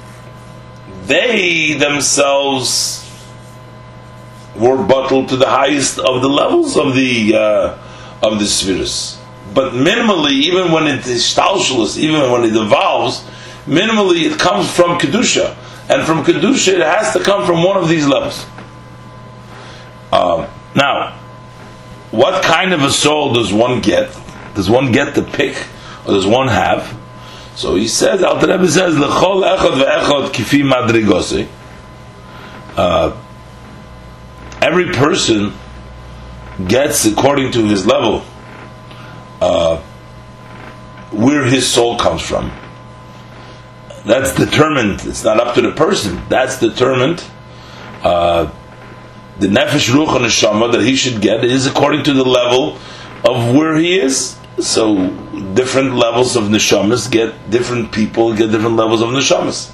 they 1.05 1.73
themselves 1.73 3.03
were 4.55 4.83
bottled 4.83 5.29
to 5.29 5.37
the 5.37 5.47
highest 5.47 5.99
of 5.99 6.21
the 6.21 6.29
levels 6.29 6.77
of 6.77 6.95
the 6.95 7.35
uh, 7.35 7.77
of 8.23 8.39
the 8.39 8.45
spheres. 8.45 9.19
But 9.53 9.73
minimally, 9.73 10.31
even 10.31 10.71
when 10.71 10.87
it 10.87 11.05
is 11.07 11.23
stalshalus, 11.23 11.97
even 11.97 12.31
when 12.31 12.43
it 12.43 12.55
evolves, 12.55 13.23
minimally 13.65 14.31
it 14.31 14.39
comes 14.39 14.69
from 14.71 14.99
kedusha, 14.99 15.55
and 15.89 16.05
from 16.05 16.23
kedusha 16.23 16.73
it 16.73 16.81
has 16.81 17.13
to 17.13 17.23
come 17.23 17.45
from 17.45 17.63
one 17.63 17.77
of 17.77 17.87
these 17.87 18.07
levels. 18.07 18.45
Uh, 20.11 20.49
now, 20.75 21.17
what 22.11 22.43
kind 22.43 22.73
of 22.73 22.83
a 22.83 22.91
soul 22.91 23.33
does 23.33 23.51
one 23.51 23.81
get? 23.81 24.15
Does 24.55 24.69
one 24.69 24.91
get 24.91 25.15
to 25.15 25.21
pick, 25.21 25.55
or 26.05 26.13
does 26.13 26.25
one 26.25 26.47
have? 26.47 26.97
So 27.55 27.75
he 27.75 27.87
says, 27.87 28.23
Al 28.23 28.39
Rebbe 28.39 28.67
says, 28.67 28.95
"Lechol 28.95 29.43
echad 29.43 29.83
ve'echad 29.83 30.29
kifi 30.29 30.63
madrigose." 30.63 31.47
Uh, 32.75 33.17
every 34.61 34.91
person 34.93 35.53
gets 36.67 37.05
according 37.05 37.51
to 37.51 37.65
his 37.65 37.85
level 37.85 38.23
uh, 39.41 39.77
where 41.11 41.45
his 41.45 41.67
soul 41.67 41.97
comes 41.97 42.21
from. 42.21 42.51
That's 44.05 44.33
determined. 44.35 45.01
It's 45.05 45.23
not 45.23 45.39
up 45.39 45.55
to 45.55 45.61
the 45.61 45.71
person. 45.71 46.21
That's 46.29 46.59
determined. 46.59 47.23
Uh, 48.03 48.51
the 49.39 49.47
nefesh 49.47 49.89
ruach 49.89 50.15
and 50.15 50.25
neshama 50.25 50.71
that 50.71 50.81
he 50.81 50.95
should 50.95 51.21
get 51.21 51.43
is 51.43 51.67
according 51.67 52.03
to 52.03 52.13
the 52.13 52.23
level 52.23 52.77
of 53.23 53.55
where 53.55 53.75
he 53.75 53.99
is. 53.99 54.37
So 54.59 55.09
different 55.53 55.95
levels 55.95 56.35
of 56.35 56.45
neshamas 56.45 57.11
get 57.11 57.49
different 57.49 57.91
people 57.91 58.35
get 58.35 58.51
different 58.51 58.75
levels 58.75 59.01
of 59.01 59.09
neshamas. 59.09 59.71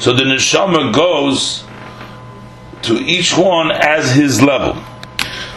So 0.00 0.12
the 0.12 0.24
neshama 0.24 0.92
goes 0.92 1.64
to 2.82 2.94
each 2.98 3.36
one 3.36 3.70
as 3.70 4.12
his 4.12 4.42
level. 4.42 4.74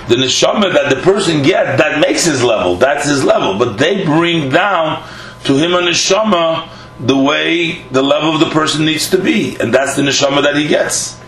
The 0.08 0.16
neshama 0.16 0.74
that 0.74 0.90
the 0.90 1.02
person 1.02 1.44
gets 1.44 1.82
that 1.82 2.00
makes 2.00 2.24
his 2.24 2.42
level. 2.42 2.76
That's 2.76 3.06
his 3.06 3.24
level. 3.24 3.58
But 3.60 3.78
they 3.78 4.06
bring 4.06 4.50
down 4.50 5.04
to 5.44 5.58
him 5.58 5.74
a 5.74 5.82
neshama 5.82 6.70
the 7.00 7.18
way 7.18 7.84
the 7.92 8.02
level 8.02 8.34
of 8.34 8.40
the 8.40 8.50
person 8.50 8.86
needs 8.86 9.10
to 9.10 9.18
be, 9.18 9.58
and 9.60 9.74
that's 9.74 9.96
the 9.96 10.02
neshama 10.02 10.44
that 10.44 10.56
he 10.56 10.68
gets. 10.68 11.20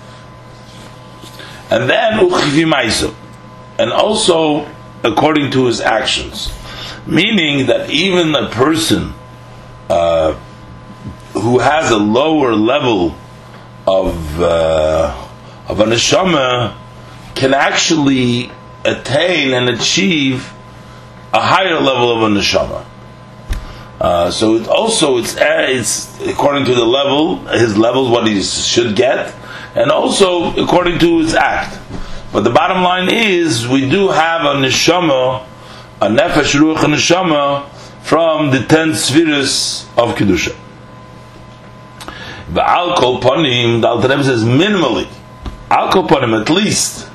And 1.71 1.89
then 1.89 2.19
and 3.79 3.91
also 3.91 4.67
according 5.03 5.51
to 5.51 5.65
his 5.65 5.79
actions, 5.79 6.51
meaning 7.07 7.67
that 7.67 7.89
even 7.89 8.35
a 8.35 8.49
person 8.49 9.13
uh, 9.89 10.33
who 11.33 11.59
has 11.59 11.89
a 11.89 11.97
lower 11.97 12.53
level 12.53 13.15
of 13.87 14.41
uh, 14.41 15.27
of 15.67 15.79
a 15.79 15.85
neshama 15.85 16.75
can 17.35 17.53
actually 17.53 18.51
attain 18.83 19.53
and 19.53 19.69
achieve 19.69 20.53
a 21.33 21.39
higher 21.39 21.79
level 21.79 22.11
of 22.15 22.23
a 22.23 22.35
neshama. 22.35 22.85
Uh, 23.99 24.29
so 24.29 24.55
it 24.55 24.67
also 24.67 25.17
it's 25.17 25.35
it's 25.39 26.19
according 26.27 26.65
to 26.65 26.75
the 26.75 26.85
level 26.85 27.37
his 27.47 27.77
levels 27.77 28.09
what 28.09 28.27
he 28.27 28.41
should 28.41 28.95
get, 28.95 29.33
and 29.75 29.91
also 29.91 30.53
according 30.61 30.99
to 30.99 31.19
his 31.19 31.35
act. 31.35 31.79
But 32.31 32.43
the 32.43 32.49
bottom 32.49 32.83
line 32.83 33.09
is 33.13 33.67
we 33.67 33.89
do 33.89 34.09
have 34.09 34.41
a 34.41 34.55
neshama, 34.55 35.45
a 36.01 36.07
nefesh 36.07 36.55
ruach 36.59 36.77
neshama 36.77 37.69
from 38.03 38.51
the 38.51 38.63
ten 38.63 38.95
spheres 38.95 39.85
of 39.97 40.15
kedusha. 40.15 40.55
The 42.53 42.69
alcohol 42.69 43.21
panim 43.21 43.81
the 43.81 43.87
Alter 43.87 44.23
says 44.23 44.43
minimally, 44.43 45.07
alcohol 45.69 46.07
panim 46.07 46.39
at 46.41 46.49
least. 46.49 47.07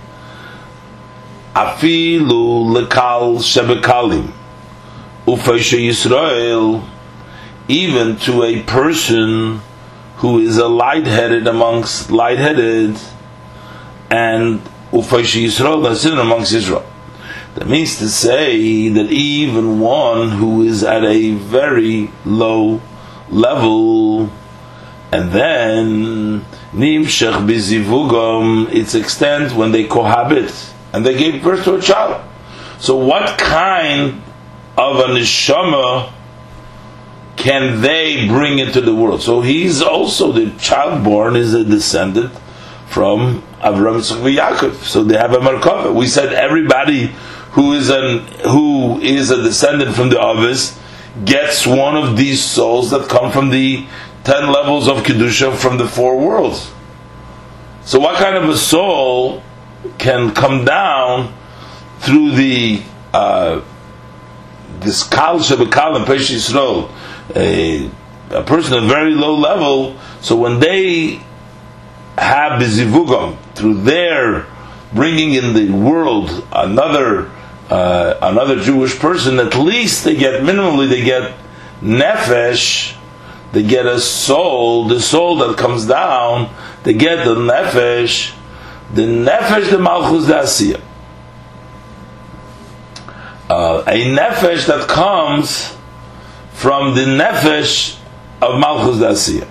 Afilu 1.55 2.87
lekal 2.87 3.38
shebekalim 3.38 4.33
Ufaisha 5.27 5.79
Yisrael, 5.79 6.87
even 7.66 8.16
to 8.16 8.45
a 8.45 8.62
person 8.62 9.61
who 10.17 10.39
is 10.39 10.57
a 10.57 10.69
light-headed 10.69 11.47
amongst 11.47 12.11
light-headed, 12.11 12.99
and 14.11 14.61
Ufaisha 14.93 15.45
Yisrael, 15.45 15.83
that's 15.83 16.05
in 16.05 16.19
amongst 16.19 16.53
Israel. 16.53 16.85
That 17.55 17.69
means 17.69 17.99
to 17.99 18.09
say 18.09 18.89
that 18.89 19.11
even 19.11 19.81
one 19.81 20.31
who 20.31 20.63
is 20.63 20.83
at 20.85 21.05
a 21.05 21.33
very 21.33 22.11
low 22.25 22.81
level, 23.31 24.31
and 25.13 25.33
then 25.33 26.45
Nimshach 26.73 27.47
bizivugam, 27.47 28.73
its 28.75 28.95
extent 28.95 29.55
when 29.55 29.73
they 29.73 29.85
cohabit, 29.85 30.73
and 30.93 31.05
they 31.05 31.17
gave 31.17 31.43
birth 31.43 31.65
to 31.65 31.75
a 31.75 31.81
child. 31.81 32.23
So 32.79 32.97
what 32.97 33.39
kind 33.39 34.23
of 34.77 34.99
a 34.99 35.05
neshama 35.05 36.13
can 37.37 37.81
they 37.83 38.27
bring 38.27 38.59
into 38.59 38.81
the 38.81 38.94
world? 38.94 39.22
So 39.22 39.40
he's 39.40 39.83
also 39.83 40.33
the 40.33 40.51
child 40.59 41.05
born 41.05 41.37
is 41.37 41.55
a 41.55 41.64
descendant 41.64 42.33
from 42.88 43.42
Avraham 43.61 44.01
Yaakov. 44.37 44.85
So 44.85 45.05
they 45.05 45.16
have 45.16 45.33
a 45.33 45.38
markava. 45.38 45.94
We 45.94 46.07
said 46.07 46.33
everybody 46.33 47.14
who 47.53 47.72
is 47.72 47.90
an 47.90 48.27
who 48.44 49.01
is 49.01 49.31
a 49.31 49.42
descendant 49.42 49.94
from 49.94 50.09
the 50.09 50.20
Avis 50.20 50.79
gets 51.25 51.66
one 51.66 51.96
of 51.96 52.16
these 52.16 52.42
souls 52.42 52.90
that 52.90 53.09
come 53.09 53.33
from 53.33 53.51
the 53.51 53.87
ten 54.25 54.51
levels 54.51 54.88
of 54.88 54.99
kedusha 54.99 55.57
from 55.57 55.79
the 55.79 55.87
four 55.87 56.18
worlds. 56.18 56.70
So 57.85 58.01
what 58.01 58.16
kind 58.16 58.37
of 58.37 58.49
a 58.49 58.57
soul 58.57 59.42
can 59.99 60.35
come 60.35 60.64
down 60.64 61.33
through 62.01 62.33
the 62.33 62.83
uh, 63.14 63.62
this 64.81 65.03
kal 65.05 65.38
shebekal 65.38 65.96
and 65.96 66.05
Pesh 66.05 66.31
Yisrael, 66.35 66.90
a, 67.35 67.91
a 68.31 68.43
person 68.43 68.83
at 68.83 68.89
very 68.89 69.15
low 69.15 69.35
level, 69.35 69.99
so 70.21 70.37
when 70.37 70.61
they 70.61 71.21
have 72.19 72.61
bizivugam 72.61 73.37
through 73.55 73.83
their 73.83 74.47
bringing 74.93 75.35
in 75.35 75.53
the 75.53 75.71
world 75.71 76.47
another 76.53 77.31
uh, 77.69 78.17
another 78.23 78.61
Jewish 78.61 78.97
person, 78.99 79.41
at 79.41 79.57
least 79.57 80.05
they 80.05 80.15
get 80.17 80.43
minimally 80.43 80.89
they 80.89 81.03
get 81.03 81.35
nefesh, 81.81 82.97
they 83.53 83.62
get 83.62 83.87
a 83.87 84.01
soul, 84.01 84.87
the 84.87 85.01
soul 85.01 85.37
that 85.39 85.59
comes 85.59 85.87
down, 85.87 86.55
they 86.85 86.93
get 86.93 87.25
the 87.25 87.35
nefesh, 87.35 88.35
the 88.95 89.03
nefesh 89.03 89.71
the 89.71 89.79
malchus 89.79 90.27
the 90.27 90.81
uh, 93.49 93.85
a 93.87 94.17
nefesh 94.17 94.67
that 94.67 94.89
comes 94.89 95.76
from 96.57 96.95
the 96.95 97.03
nefesh 97.03 97.99
of 98.40 98.59
Malchus 98.59 98.97
Dasiya. 98.97 99.47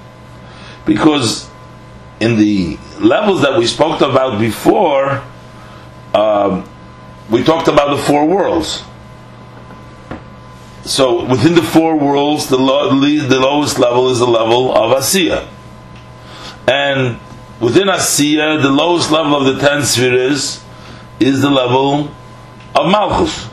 Because 0.88 1.48
in 2.20 2.36
the 2.36 2.80
levels 3.00 3.44
that 3.44 3.60
we 3.60 3.68
spoke 3.68 4.02
about 4.02 4.40
before, 4.40 5.24
um, 6.16 6.68
we 7.30 7.44
talked 7.44 7.68
about 7.68 7.96
the 7.96 8.02
four 8.02 8.26
worlds. 8.26 8.84
So 10.84 11.26
within 11.26 11.54
the 11.54 11.62
four 11.62 11.96
worlds, 11.96 12.48
the, 12.48 12.58
lo- 12.58 13.00
the 13.00 13.40
lowest 13.40 13.78
level 13.78 14.10
is 14.10 14.18
the 14.18 14.28
level 14.28 14.76
of 14.76 14.98
Asiya. 14.98 15.48
And 16.68 17.20
within 17.60 17.88
Asiya, 17.88 18.64
the 18.64 18.72
lowest 18.72 19.12
level 19.12 19.36
of 19.36 19.56
the 19.56 19.62
ten 19.62 19.84
spheres 19.84 20.64
is 21.20 21.42
the 21.42 21.52
level 21.52 22.12
of 22.74 22.92
Malchus 22.92 23.48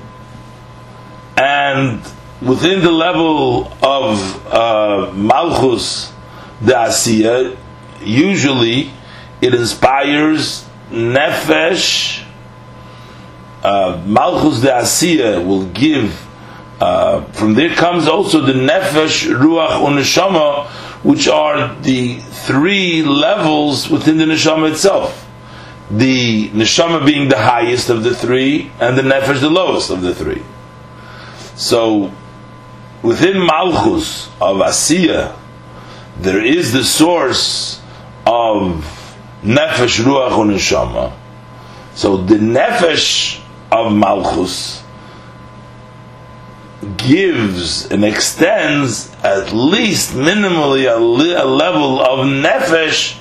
and 1.36 2.02
within 2.46 2.83
the 2.83 2.90
level 2.90 3.72
of 3.83 4.46
uh, 4.46 5.12
Malchus 5.14 6.12
the 6.61 6.72
Asiya, 6.72 7.57
usually 8.05 8.90
it 9.40 9.55
inspires 9.55 10.66
Nefesh. 10.90 12.24
Uh, 13.62 14.02
Malchus 14.07 14.61
the 14.61 14.68
Asiya 14.68 15.46
will 15.46 15.66
give. 15.66 16.26
Uh, 16.81 17.22
from 17.33 17.55
there 17.55 17.74
comes 17.74 18.09
also 18.09 18.40
the 18.40 18.52
Nefesh, 18.52 19.33
Ruach, 19.33 19.81
Uneshama, 19.87 20.66
which 21.05 21.28
are 21.28 21.74
the 21.83 22.18
three 22.18 23.02
levels 23.02 23.88
within 23.88 24.18
the 24.18 24.24
Neshama 24.24 24.70
itself. 24.72 25.28
The 25.90 26.48
Neshama 26.50 27.07
being 27.07 27.28
the 27.28 27.38
highest 27.38 27.88
of 27.88 28.02
the 28.02 28.14
three, 28.14 28.72
and 28.81 28.98
the 28.98 29.02
Nefesh 29.02 29.40
the 29.40 29.50
lowest 29.50 29.90
of 29.90 30.00
the 30.00 30.14
three. 30.14 30.42
So, 31.55 32.12
within 33.02 33.44
Malchus 33.44 34.28
of 34.40 34.58
Asiya, 34.58 35.36
there 36.18 36.44
is 36.44 36.72
the 36.72 36.84
source 36.84 37.80
of 38.26 38.84
nefesh, 39.42 40.00
ruach, 40.00 40.40
and 40.40 40.50
neshama. 40.52 41.12
So 41.94 42.16
the 42.16 42.36
nefesh 42.36 43.42
of 43.70 43.92
malchus 43.92 44.82
gives 46.96 47.86
and 47.90 48.04
extends 48.04 49.14
at 49.22 49.52
least 49.52 50.12
minimally 50.14 50.92
a, 50.92 50.98
li- 50.98 51.34
a 51.34 51.44
level 51.44 52.00
of 52.00 52.26
nefesh. 52.26 53.18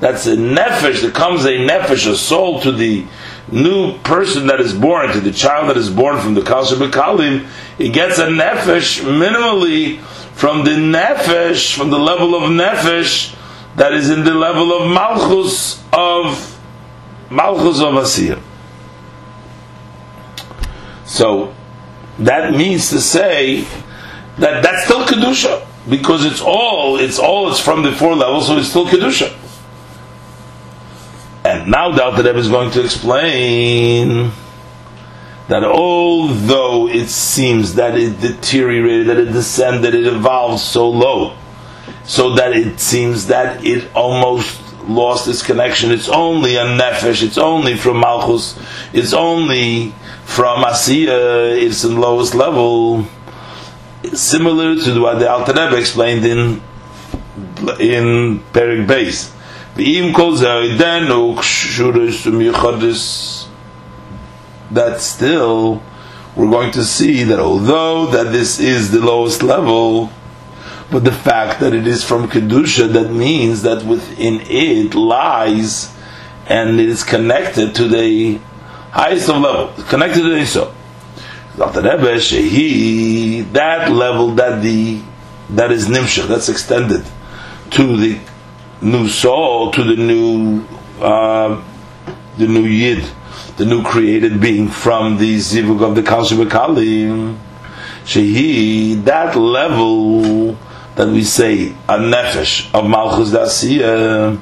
That's 0.00 0.26
a 0.26 0.36
nefesh. 0.36 1.02
There 1.02 1.10
comes 1.10 1.44
a 1.44 1.52
nefesh, 1.52 2.10
a 2.10 2.16
soul 2.16 2.60
to 2.62 2.72
the 2.72 3.06
new 3.52 3.98
person 3.98 4.46
that 4.48 4.60
is 4.60 4.74
born, 4.74 5.10
to 5.12 5.20
the 5.20 5.32
child 5.32 5.70
that 5.70 5.76
is 5.76 5.90
born 5.90 6.20
from 6.20 6.34
the 6.34 6.40
Kalsha 6.40 6.74
Bekalim. 6.74 7.46
He 7.78 7.88
gets 7.88 8.18
a 8.18 8.26
nefesh 8.26 9.02
minimally 9.02 10.00
from 10.34 10.64
the 10.64 10.72
nefesh, 10.72 11.76
from 11.76 11.90
the 11.90 11.98
level 11.98 12.34
of 12.34 12.50
nefesh 12.50 13.34
that 13.76 13.92
is 13.92 14.10
in 14.10 14.24
the 14.24 14.34
level 14.34 14.72
of 14.72 14.90
malchus 14.90 15.82
of 15.92 16.60
malchus 17.30 17.80
of 17.80 17.94
asiyah. 17.94 18.42
So 21.06 21.54
that 22.18 22.54
means 22.54 22.90
to 22.90 23.00
say 23.00 23.62
that 24.38 24.62
that's 24.62 24.84
still 24.84 25.06
kedusha 25.06 25.66
because 25.88 26.24
it's 26.24 26.40
all 26.40 26.98
it's 26.98 27.18
all 27.18 27.50
it's 27.50 27.60
from 27.60 27.82
the 27.82 27.92
four 27.92 28.14
levels, 28.14 28.48
so 28.48 28.58
it's 28.58 28.68
still 28.68 28.86
kedusha. 28.86 29.34
Now 31.68 31.92
the 31.92 32.02
Alter 32.02 32.22
Rebbe 32.22 32.38
is 32.38 32.48
going 32.48 32.70
to 32.70 32.82
explain 32.82 34.32
that 35.48 35.64
although 35.64 36.88
it 36.88 37.08
seems 37.08 37.74
that 37.74 37.94
it 37.94 38.18
deteriorated, 38.22 39.08
that 39.08 39.18
it 39.18 39.32
descended, 39.32 39.94
it 39.94 40.06
evolved 40.06 40.60
so 40.60 40.88
low, 40.88 41.36
so 42.04 42.34
that 42.36 42.56
it 42.56 42.80
seems 42.80 43.26
that 43.26 43.62
it 43.66 43.94
almost 43.94 44.62
lost 44.84 45.28
its 45.28 45.42
connection. 45.42 45.90
It's 45.90 46.08
only 46.08 46.56
a 46.56 46.64
nefesh. 46.64 47.22
It's 47.22 47.36
only 47.36 47.76
from 47.76 48.00
malchus. 48.00 48.58
It's 48.94 49.12
only 49.12 49.90
from 50.24 50.64
asiya. 50.64 51.60
It's 51.62 51.84
in 51.84 51.96
the 51.96 52.00
lowest 52.00 52.34
level. 52.34 53.04
Similar 54.14 54.76
to 54.84 55.00
what 55.02 55.18
the 55.18 55.30
Alter 55.30 55.52
Rebbe 55.52 55.76
explained 55.76 56.24
in 56.24 56.62
in 57.78 58.42
Perik 59.78 60.12
Beis. 62.80 63.46
That 64.72 65.00
still, 65.00 65.82
we're 66.36 66.50
going 66.50 66.72
to 66.72 66.84
see 66.84 67.22
that 67.22 67.38
although 67.38 68.06
that 68.06 68.32
this 68.32 68.58
is 68.60 68.90
the 68.90 68.98
lowest 69.00 69.42
level, 69.42 70.10
but 70.90 71.04
the 71.04 71.12
fact 71.12 71.60
that 71.60 71.72
it 71.74 71.86
is 71.86 72.02
from 72.04 72.28
kedusha, 72.28 72.92
that 72.92 73.12
means 73.12 73.62
that 73.62 73.84
within 73.86 74.40
it 74.42 74.94
lies, 74.94 75.94
and 76.46 76.80
it 76.80 76.88
is 76.88 77.04
connected 77.04 77.74
to 77.76 77.86
the 77.88 78.40
highest 78.90 79.28
of 79.28 79.40
levels, 79.42 79.88
connected 79.88 80.22
to 80.22 80.30
the 80.30 80.36
Iso. 80.36 80.74
That 83.52 83.90
level, 83.92 84.34
that 84.34 84.62
the 84.62 85.02
that 85.50 85.70
is 85.72 85.86
nimshach, 85.88 86.26
that's 86.28 86.48
extended 86.48 87.04
to 87.70 87.96
the 87.96 88.20
new 88.82 89.08
soul, 89.08 89.70
to 89.72 89.84
the 89.84 89.96
new 89.96 90.64
uh, 91.00 91.62
the 92.36 92.46
new 92.46 92.64
yid, 92.64 93.04
the 93.56 93.64
new 93.64 93.82
created 93.82 94.40
being 94.40 94.68
from 94.68 95.18
the 95.18 95.36
zivug 95.36 95.82
of 95.82 95.94
the 95.94 96.02
kalsha 96.02 96.42
bekalim. 96.42 97.38
Shehi, 98.04 99.04
that 99.04 99.36
level 99.36 100.56
that 100.98 101.08
we 101.08 101.22
say 101.22 101.68
a 101.88 101.96
nefesh 101.96 102.74
of 102.74 102.90
malchus 102.90 103.30
dasiya 103.30 104.36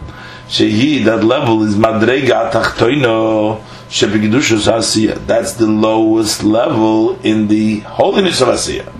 shehi 0.48 1.04
that 1.04 1.22
level 1.22 1.62
is 1.62 1.74
madrega 1.74 2.50
tachtoino 2.50 3.60
shebegdushus 3.90 4.66
asiya 4.66 5.14
that's 5.26 5.52
the 5.54 5.66
lowest 5.66 6.42
level 6.42 7.18
in 7.22 7.46
the 7.48 7.80
holiness 7.80 8.40
of 8.40 8.48
asiya 8.48 8.90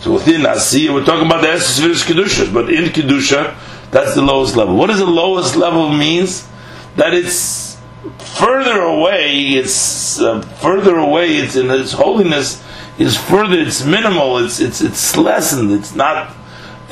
so 0.00 0.14
within 0.14 0.40
asiya 0.40 0.94
we're 0.94 1.04
talking 1.04 1.26
about 1.26 1.42
the 1.42 1.48
essence 1.50 2.00
of 2.00 2.08
kedushas 2.08 2.50
but 2.50 2.72
in 2.72 2.84
kedusha 2.86 3.54
that's 3.92 4.14
the 4.16 4.22
lowest 4.22 4.56
level 4.56 4.74
what 4.76 4.88
does 4.88 4.98
the 4.98 5.06
lowest 5.06 5.54
level 5.54 5.88
means 5.88 6.48
that 6.96 7.14
it's 7.14 7.78
further 8.18 8.80
away 8.80 9.50
it's 9.50 10.20
uh, 10.20 10.40
further 10.60 10.96
away 10.96 11.36
it's 11.36 11.54
in 11.54 11.70
its 11.70 11.92
holiness 11.92 12.60
is 12.98 13.16
further 13.16 13.60
it's 13.60 13.84
minimal 13.84 14.38
it's 14.38 14.58
it's 14.58 14.80
it's 14.80 15.16
lessened 15.16 15.70
it's 15.70 15.94
not 15.94 16.34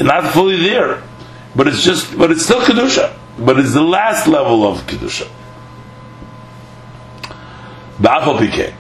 not 0.01 0.33
fully 0.33 0.57
there, 0.57 1.03
but 1.55 1.67
it's 1.67 1.83
just, 1.83 2.17
but 2.17 2.31
it's 2.31 2.45
still 2.45 2.61
kedusha. 2.61 3.17
But 3.39 3.59
it's 3.59 3.75
the 3.75 3.83
last 3.83 4.27
level 4.27 4.67
of 4.67 4.79
kedusha. 4.87 5.29
Ba'afal 8.01 8.39
pike. 8.39 8.75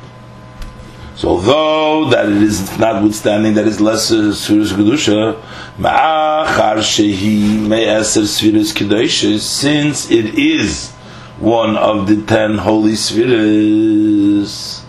So 1.20 1.28
although 1.28 2.08
that 2.08 2.30
it 2.30 2.42
is 2.42 2.78
notwithstanding 2.78 3.52
that 3.56 3.66
is 3.66 3.78
less 3.78 4.10
sfiras 4.10 4.72
kedusha, 4.72 5.38
ma'achar 5.76 6.78
shehi 6.78 7.60
me'aser 7.60 8.22
sfiras 8.22 8.72
kedusha, 8.72 9.38
since 9.38 10.10
it 10.10 10.38
is 10.38 10.92
one 11.38 11.76
of 11.76 12.06
the 12.06 12.22
ten 12.22 12.56
holy 12.56 12.96
spheres. 12.96 14.82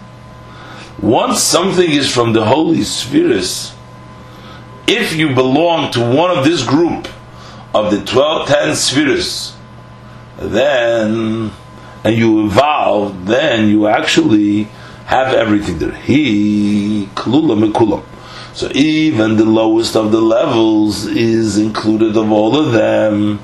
Once 1.01 1.43
something 1.43 1.91
is 1.91 2.09
from 2.09 2.31
the 2.31 2.45
holy 2.45 2.83
spheres, 2.83 3.75
if 4.87 5.13
you 5.13 5.35
belong 5.35 5.91
to 5.91 5.99
one 5.99 6.31
of 6.31 6.45
this 6.45 6.63
group 6.63 7.09
of 7.75 7.91
the 7.91 8.01
12, 8.05 8.47
10 8.47 8.75
spheres, 8.77 9.57
then, 10.37 11.51
and 12.05 12.15
you 12.15 12.45
evolve, 12.45 13.25
then 13.25 13.67
you 13.67 13.87
actually 13.87 14.69
have 15.11 15.33
everything 15.33 15.77
there. 15.77 15.91
He, 15.91 17.09
klula 17.15 17.59
mekulam. 17.59 18.05
So 18.53 18.71
even 18.73 19.35
the 19.35 19.43
lowest 19.43 19.97
of 19.97 20.13
the 20.13 20.21
levels 20.21 21.05
is 21.05 21.57
included 21.57 22.15
of 22.15 22.31
all 22.31 22.57
of 22.57 22.71
them, 22.71 23.41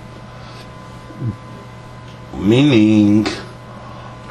meaning 2.33 3.25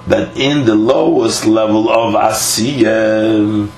that 0.07 0.35
in 0.35 0.65
the 0.65 0.75
lowest 0.75 1.45
level 1.45 1.91
of 1.91 2.15
Asiya, 2.15 3.71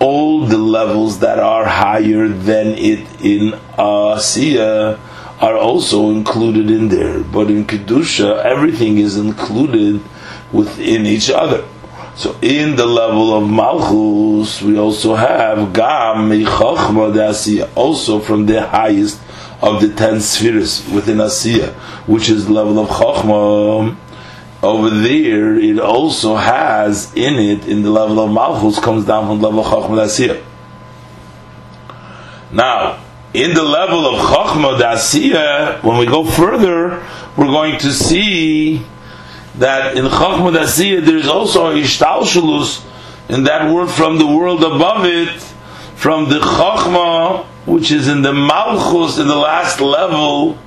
all 0.00 0.46
the 0.46 0.58
levels 0.58 1.20
that 1.20 1.38
are 1.38 1.64
higher 1.64 2.26
than 2.26 2.74
it 2.74 3.06
in 3.24 3.52
Asiya 3.78 4.98
are 5.40 5.56
also 5.56 6.10
included 6.10 6.72
in 6.72 6.88
there. 6.88 7.20
But 7.20 7.50
in 7.50 7.66
Kedusha, 7.66 8.44
everything 8.44 8.98
is 8.98 9.16
included 9.16 10.02
within 10.52 11.06
each 11.06 11.30
other. 11.30 11.64
So 12.16 12.34
in 12.40 12.76
the 12.76 12.86
level 12.86 13.36
of 13.36 13.48
Malchus, 13.48 14.62
we 14.62 14.78
also 14.78 15.14
have 15.14 15.74
Gam 15.74 16.30
Meichachma 16.30 17.12
Asiya, 17.12 17.68
also 17.74 18.20
from 18.20 18.46
the 18.46 18.66
highest 18.66 19.20
of 19.60 19.82
the 19.82 19.92
ten 19.92 20.20
spheres 20.20 20.88
within 20.88 21.18
Asiya, 21.18 21.74
which 22.06 22.30
is 22.30 22.46
the 22.46 22.52
level 22.54 22.78
of 22.78 22.88
Chachma 22.88 23.94
over 24.62 24.90
there, 24.90 25.56
it 25.56 25.78
also 25.78 26.36
has 26.36 27.12
in 27.14 27.34
it, 27.34 27.68
in 27.68 27.82
the 27.82 27.90
level 27.90 28.18
of 28.20 28.30
Malchus, 28.30 28.78
comes 28.80 29.04
down 29.04 29.26
from 29.26 29.40
the 29.40 29.50
level 29.50 29.60
of 29.60 29.66
Chachma 29.66 30.04
Dasiyah. 30.04 30.42
Now, 32.50 33.02
in 33.34 33.54
the 33.54 33.62
level 33.62 34.06
of 34.06 34.20
Chachma 34.22 34.78
Dasiyah, 34.78 35.82
when 35.82 35.98
we 35.98 36.06
go 36.06 36.24
further, 36.24 37.06
we're 37.36 37.46
going 37.46 37.78
to 37.80 37.92
see 37.92 38.82
that 39.58 39.96
in 39.96 40.04
Chachma 40.04 40.52
Dasiyah 40.56 41.04
there 41.04 41.16
is 41.16 41.28
also 41.28 41.70
a 41.70 41.74
Ishtalshulus, 41.74 42.84
in 43.28 43.44
that 43.44 43.72
word 43.72 43.88
from 43.88 44.18
the 44.18 44.26
world 44.26 44.62
above 44.62 45.04
it, 45.04 45.40
from 45.96 46.28
the 46.28 46.38
Chachma, 46.38 47.44
which 47.66 47.90
is 47.90 48.08
in 48.08 48.22
the 48.22 48.32
Malchus, 48.32 49.18
in 49.18 49.26
the 49.26 49.36
last 49.36 49.80
level 49.80 50.58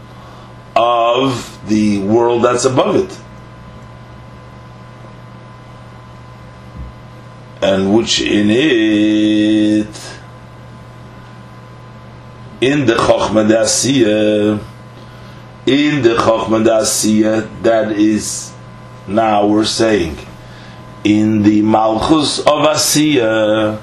of 0.76 1.60
the 1.68 2.00
world 2.00 2.44
that's 2.44 2.66
above 2.66 2.96
it. 2.96 3.20
and 7.62 7.94
which 7.94 8.22
in 8.22 8.50
it 8.50 10.20
in 12.62 12.86
the 12.86 12.94
Chochma 12.94 13.48
Dasiya 13.48 14.64
in 15.66 16.02
the 16.02 16.16
Chochma 16.16 16.64
Dasiya 16.64 17.62
that 17.64 17.92
is 17.92 18.54
now 19.10 19.48
we're 19.48 19.66
saying 19.66 20.18
in 21.04 21.44
the 21.44 21.62
Malchus 21.62 22.40
of 22.40 22.66
Asiya 22.66 23.82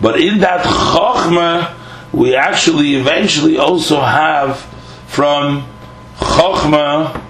but 0.00 0.20
in 0.20 0.38
that 0.40 0.64
Chochma 0.64 1.76
we 2.12 2.34
actually 2.34 2.94
eventually 2.96 3.56
also 3.58 4.00
have 4.00 4.60
from 5.06 5.66
Chochma 6.16 7.22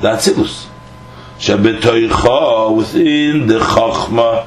that's 0.00 0.28
Ilus 0.28 0.68
Shabetoicha 1.38 2.76
within 2.76 3.48
the 3.48 3.58
Chochma 3.58 4.46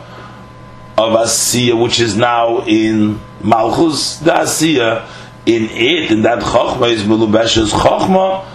of 0.98 1.14
Asiya, 1.14 1.82
which 1.82 2.00
is 2.00 2.16
now 2.16 2.64
in 2.66 3.20
Malchus, 3.42 4.20
the 4.20 4.32
Asiya, 4.32 5.06
in 5.46 5.66
it, 5.66 6.12
in 6.12 6.22
that 6.22 6.40
Chochma 6.40 6.90
is 6.90 7.04
Melubesh's 7.04 7.74
Chochma, 7.74 8.46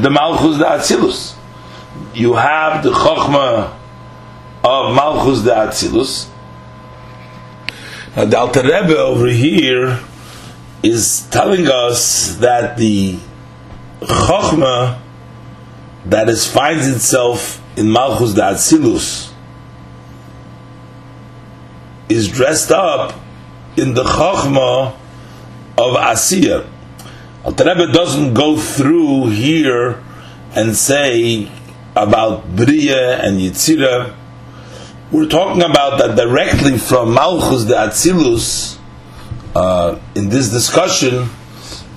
the 0.00 0.08
Malchus 0.08 0.56
the 0.58 0.64
Atzilus. 0.64 1.36
You 2.14 2.34
have 2.34 2.82
the 2.82 2.90
Chochma 2.90 3.76
of 4.64 4.94
Malchus 4.94 5.42
the 5.42 5.50
Atzilus. 5.50 6.28
Now 8.16 8.24
the 8.24 8.38
Alter 8.38 8.62
Rebbe 8.62 8.96
over 8.96 9.26
here 9.26 10.00
is 10.82 11.28
telling 11.30 11.68
us 11.68 12.36
that 12.36 12.76
the 12.76 13.18
Chochma 14.00 15.00
that 16.06 16.28
is 16.28 16.46
finds 16.46 16.86
itself 16.86 17.60
in 17.76 17.90
Malchus 17.90 18.34
the 18.34 18.42
Atzilus 18.42 19.32
is 22.08 22.28
dressed 22.28 22.70
up 22.70 23.14
in 23.76 23.94
the 23.94 24.04
Chochma 24.04 24.96
of 25.76 25.96
Asiya. 25.96 26.68
Alter 27.44 27.64
Rebbe 27.64 27.92
doesn't 27.92 28.34
go 28.34 28.56
through 28.56 29.30
here 29.30 30.02
and 30.54 30.76
say 30.76 31.50
about 31.96 32.56
Bria 32.56 33.20
and 33.20 33.38
Yitzira. 33.38 34.14
We're 35.12 35.28
talking 35.28 35.62
about 35.62 35.98
that 35.98 36.16
directly 36.16 36.78
from 36.78 37.14
Malchus 37.14 37.64
the 37.64 37.74
Atzilus 37.74 38.78
uh, 39.54 40.00
in 40.14 40.28
this 40.28 40.50
discussion 40.50 41.28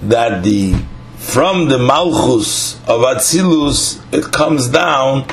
that 0.04 0.44
the 0.44 0.76
from 1.18 1.68
the 1.68 1.80
Malchus 1.80 2.76
of 2.82 3.02
Atzilus 3.02 4.02
it 4.14 4.32
comes 4.32 4.70
down 4.70 5.26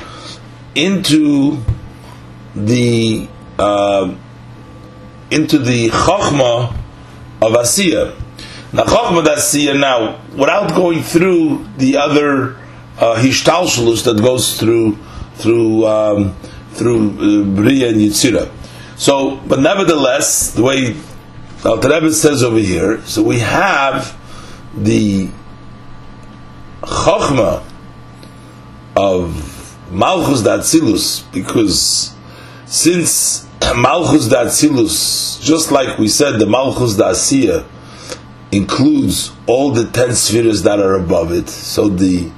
into 0.74 1.58
the 2.54 3.28
uh, 3.58 4.14
into 5.30 5.58
the 5.58 5.88
Chochma 5.88 6.74
of 7.42 7.52
Asiya. 7.52 8.18
Now 8.72 8.84
Chochma 8.84 9.24
Asiya 9.24 9.78
now, 9.78 10.20
without 10.32 10.74
going 10.74 11.02
through 11.02 11.66
the 11.76 11.98
other 11.98 12.56
uh, 12.98 13.20
that 13.20 14.20
goes 14.22 14.58
through 14.58 14.96
through 15.34 15.86
um, 15.86 16.34
through 16.72 17.10
uh, 17.10 17.44
Bria 17.54 17.88
and 17.88 17.98
Yitzira. 17.98 18.50
So, 18.96 19.36
but 19.46 19.60
nevertheless, 19.60 20.52
the 20.52 20.62
way 20.62 20.96
Alter 21.64 21.88
Rebbe 21.88 22.12
says 22.12 22.42
over 22.42 22.58
here, 22.58 23.00
so 23.02 23.22
we 23.22 23.38
have 23.40 24.16
the 24.76 25.28
Chochma 26.82 27.64
of 28.96 29.90
Malchus 29.90 30.42
Datzilus, 30.42 31.32
because 31.32 32.14
since 32.66 33.48
Malchus 33.76 34.28
Datzilus, 34.28 35.42
just 35.42 35.72
like 35.72 35.98
we 35.98 36.08
said, 36.08 36.38
the 36.38 36.46
Malchus 36.46 36.94
Dasiya 36.94 37.66
includes 38.52 39.32
all 39.46 39.72
the 39.72 39.90
ten 39.90 40.14
spheres 40.14 40.62
that 40.62 40.78
are 40.78 40.94
above 40.94 41.32
it, 41.32 41.48
so 41.48 41.88
the 41.88 42.30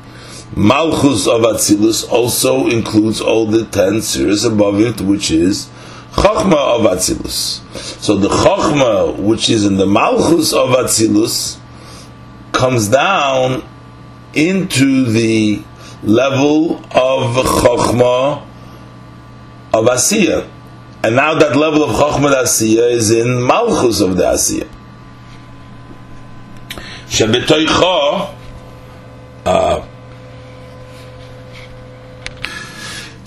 Malchus 0.59 1.27
of 1.27 1.43
Atzilus 1.43 2.11
also 2.11 2.67
includes 2.67 3.21
all 3.21 3.45
the 3.45 3.67
ten 3.67 4.01
spheres 4.01 4.43
above 4.43 4.81
it, 4.81 5.03
which 5.03 5.31
is 5.31 5.69
Chachma 6.13 6.55
of 6.55 6.81
Atzilus. 6.91 7.61
So 8.01 8.17
the 8.17 8.29
Chachma, 8.29 9.19
which 9.19 9.51
is 9.51 9.67
in 9.67 9.77
the 9.77 9.85
Malchus 9.85 10.55
of 10.55 10.71
Atzilus, 10.71 11.59
comes 12.53 12.89
down 12.89 13.69
into 14.33 15.05
the 15.05 15.63
level 16.03 16.77
of 16.91 17.37
Chachma 17.37 18.43
of 19.75 19.85
Asiya. 19.85 20.49
And 21.05 21.17
now 21.17 21.35
that 21.35 21.55
level 21.55 21.85
of 21.85 21.91
Chachma 21.91 22.33
Asiya 22.33 22.93
is 22.93 23.11
in 23.11 23.43
Malchus 23.43 24.01
of 24.01 24.17
the 24.17 24.23
Asiya. 24.23 24.67
Shabetoicha, 27.09 28.35
uh, 29.45 29.87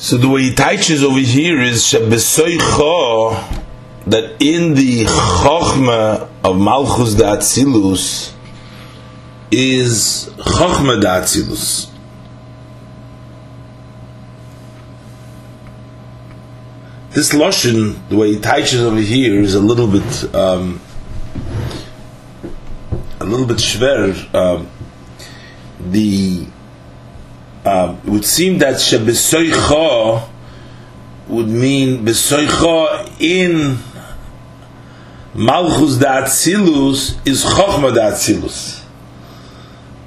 So 0.02 0.16
the 0.16 0.30
way 0.30 0.44
he 0.44 0.56
teaches 0.56 1.04
over 1.04 1.20
here 1.20 1.60
is 1.60 1.84
Shabesoicha 1.84 3.66
that 4.06 4.42
in 4.42 4.74
the 4.74 5.04
Chochma 5.04 6.30
of 6.42 6.58
Malchus 6.58 7.16
da 7.16 7.36
is 9.52 10.32
Chochma 10.38 11.02
da. 11.02 11.20
This 17.10 17.34
Lashon, 17.34 17.98
the 18.08 18.16
way 18.16 18.36
he 18.36 18.40
teaches 18.40 18.80
over 18.82 19.02
here, 19.02 19.42
is 19.42 19.54
a 19.54 19.60
little 19.60 19.88
bit 19.88 20.34
um, 20.34 20.80
a 23.20 23.26
little 23.26 23.46
bit 23.46 23.58
schwer. 23.58 24.34
Um, 24.34 24.70
the 25.82 26.48
um, 27.66 28.02
it 28.06 28.10
would 28.10 28.26
seem 28.26 28.58
that 28.60 28.76
shebesoicha 28.76 30.28
would 31.28 31.48
mean 31.48 32.06
besoicha 32.06 33.22
in 33.22 33.78
malchus 35.36 35.98
da'atzilus 35.98 37.28
is 37.28 37.44
chokhmah 37.44 37.94
da'atzilus. 37.94 38.84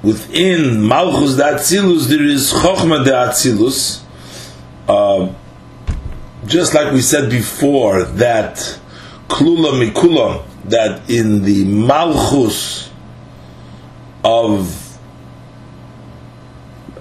Within 0.03 0.81
malchus 0.81 1.35
da'atzilus 1.35 2.07
there 2.07 2.23
is 2.23 2.51
chokhmah 2.51 3.05
da'atzilus. 3.05 4.03
Uh, 4.87 5.33
just 6.45 6.73
like 6.73 6.91
we 6.91 7.01
said 7.01 7.29
before 7.29 8.03
that 8.03 8.57
klula 9.27 9.71
mikula 9.81 10.43
that 10.65 11.09
in 11.09 11.43
the 11.43 11.63
malchus 11.65 12.89
of 14.25 14.82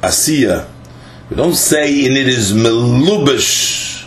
asiya. 0.02 0.68
We 1.30 1.36
don't 1.36 1.54
say 1.54 2.04
in 2.04 2.12
it 2.12 2.28
is 2.28 2.52
melubish 2.52 4.06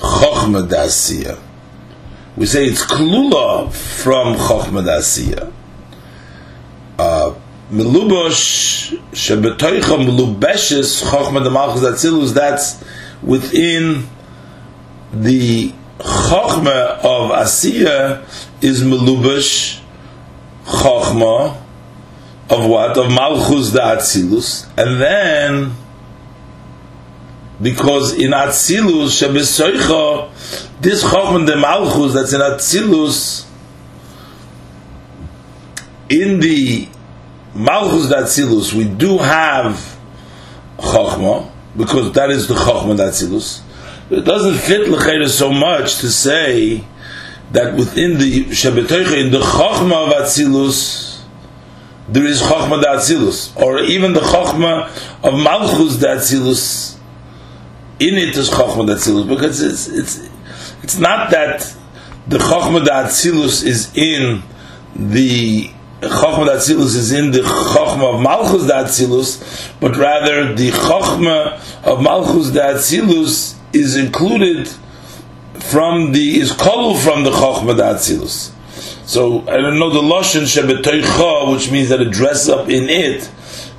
chokhmah 0.00 0.68
asiya. 0.68 1.38
We 2.36 2.46
say 2.46 2.66
it's 2.66 2.84
klula 2.84 3.72
from 3.72 4.34
chokhmah 4.34 4.98
asiya. 4.98 5.52
Uh, 6.98 7.34
melubosh 7.70 8.98
shebetoicha 9.12 9.96
melubeshes 10.04 11.02
chokhmah 11.04 11.50
malchus 11.52 11.82
atzilus. 11.82 12.34
That's 12.34 12.84
within 13.22 14.08
the 15.12 15.72
chokhmah 15.98 16.98
of 16.98 17.30
asiya 17.30 18.24
is 18.62 18.82
melubash 18.82 19.80
chokhmah 20.66 21.67
of 22.50 22.66
what 22.66 22.96
of 22.96 23.10
Malchus 23.10 23.70
the 23.72 23.80
Atzilus, 23.80 24.66
and 24.76 25.00
then 25.00 25.74
because 27.60 28.14
in 28.14 28.30
Atzilus 28.30 29.20
Shabesoicha, 29.20 30.80
this 30.80 31.02
Chochman 31.04 31.46
de 31.46 31.56
Malchus 31.56 32.14
that's 32.14 32.32
in 32.32 32.40
Atzilus, 32.40 33.46
in 36.08 36.40
the 36.40 36.88
Malchus 37.54 38.08
the 38.08 38.14
Atzilus, 38.14 38.72
we 38.72 38.84
do 38.84 39.18
have 39.18 39.98
Chochma 40.78 41.50
because 41.76 42.12
that 42.12 42.30
is 42.30 42.48
the 42.48 42.54
Chochma 42.54 42.96
the 42.96 43.04
Atzilus. 43.04 43.62
It 44.10 44.24
doesn't 44.24 44.54
fit 44.54 44.86
Lechera 44.88 45.28
so 45.28 45.52
much 45.52 45.98
to 45.98 46.10
say 46.10 46.84
that 47.52 47.74
within 47.74 48.18
the 48.18 48.44
Shabbatoicha, 48.46 49.26
in 49.26 49.32
the 49.32 49.40
Chochma 49.40 50.06
of 50.06 50.12
Atzilus, 50.24 51.07
there 52.08 52.24
is 52.24 52.40
Chochma 52.40 52.82
Datzilus, 52.82 53.54
or 53.60 53.80
even 53.80 54.14
the 54.14 54.20
Chochma 54.20 54.88
of 55.22 55.34
Malchus 55.34 55.96
Datzilus, 55.98 56.96
in 58.00 58.14
it 58.14 58.36
is 58.36 58.48
Chochma 58.48 58.88
Datzilus, 58.88 59.28
because 59.28 59.60
it's, 59.60 59.88
it's, 59.88 60.30
it's 60.82 60.98
not 60.98 61.30
that 61.30 61.74
the 62.26 62.38
Chochma 62.38 62.84
Datzilus 62.84 63.64
is 63.64 63.94
in 63.94 64.42
the 64.96 65.70
Chochma 66.00 66.46
Datzilus 66.46 66.96
is 66.96 67.12
in 67.12 67.30
the 67.30 67.40
Chochma 67.40 68.14
of 68.14 68.22
Malchus 68.22 68.70
Datzilus, 68.70 69.78
but 69.80 69.96
rather 69.96 70.54
the 70.54 70.70
Chochma 70.70 71.84
of 71.84 72.02
Malchus 72.02 72.50
Datzilus 72.52 73.58
is 73.74 73.96
included 73.96 74.68
from 75.60 76.12
the, 76.12 76.38
is 76.38 76.52
called 76.52 77.00
from 77.00 77.24
the 77.24 77.30
Chochma 77.30 77.76
Datzilus. 77.76 78.54
So 79.08 79.40
I 79.48 79.56
don't 79.56 79.78
know 79.78 79.88
the 79.88 80.02
lashon 80.02 80.42
shebetoicha, 80.42 81.50
which 81.50 81.70
means 81.70 81.88
that 81.88 82.02
it 82.02 82.10
dress 82.10 82.46
up 82.46 82.68
in 82.68 82.90
it. 82.90 83.30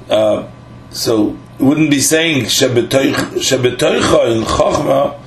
Uh, 0.10 0.50
so 0.90 1.38
it 1.60 1.64
wouldn't 1.64 1.92
be 1.92 2.00
saying 2.00 2.46
shebetoicha 2.46 4.36
in 4.36 4.44
chachma. 4.44 5.20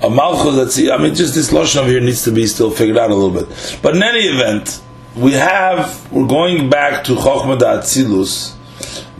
A 0.00 0.08
malchus, 0.08 0.74
see. 0.74 0.90
I 0.90 0.96
mean, 0.96 1.14
just 1.14 1.34
this 1.34 1.52
lashon 1.52 1.82
over 1.82 1.90
here 1.90 2.00
needs 2.00 2.24
to 2.24 2.32
be 2.32 2.46
still 2.46 2.70
figured 2.70 2.96
out 2.96 3.10
a 3.10 3.14
little 3.14 3.44
bit. 3.44 3.78
But 3.82 3.94
in 3.94 4.02
any 4.02 4.20
event, 4.20 4.80
we 5.14 5.32
have 5.32 6.10
we're 6.10 6.26
going 6.26 6.70
back 6.70 7.04
to 7.04 7.14
chachma 7.14 7.58
da'atzilus 7.58 8.56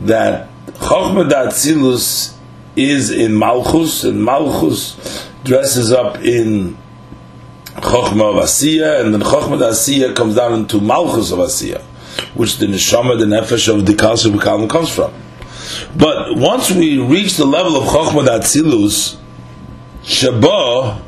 that 0.07 0.49
chachma 0.77 1.29
da'atzilus 1.29 2.35
is 2.75 3.11
in 3.11 3.35
malchus, 3.35 4.03
and 4.05 4.25
malchus 4.25 5.29
dresses 5.45 5.92
up 5.92 6.16
in 6.25 6.79
Chokhmah 7.77 8.37
of 8.37 8.45
Asiya, 8.45 9.01
and 9.01 9.15
then 9.15 9.21
Chokhmah 9.23 9.55
of 9.55 9.61
Asiya 9.61 10.15
comes 10.15 10.37
down 10.37 10.53
into 10.55 10.81
Malchus 10.81 11.33
of 11.33 11.39
Asiya, 11.39 11.81
which 12.35 12.59
the 12.59 12.67
Neshama, 12.67 13.19
the 13.19 13.25
Nefesh 13.25 13.73
of 13.73 13.87
the 13.87 13.95
Kalsha 13.95 14.31
B'Kalim 14.31 14.69
comes 14.69 14.95
from. 14.95 15.13
But 15.97 16.37
once 16.37 16.71
we 16.71 16.99
reach 16.99 17.37
the 17.37 17.47
level 17.47 17.77
of 17.77 17.89
Chokhmah 17.89 18.27
Atzilus, 18.41 19.17
Shabbat, 20.03 21.03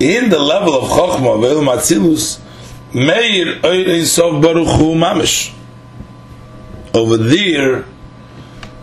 in 0.00 0.28
the 0.28 0.38
level 0.38 0.74
of 0.74 0.90
Chokhmah 0.90 1.38
Ve'il 1.40 1.64
Matzilus, 1.64 2.40
Meir 2.92 3.60
Oirei 3.60 4.04
Sof 4.04 4.42
Baruch 4.42 4.68
Hu 4.78 4.94
Mamish. 4.94 5.54
Over 6.94 7.16
there, 7.16 7.84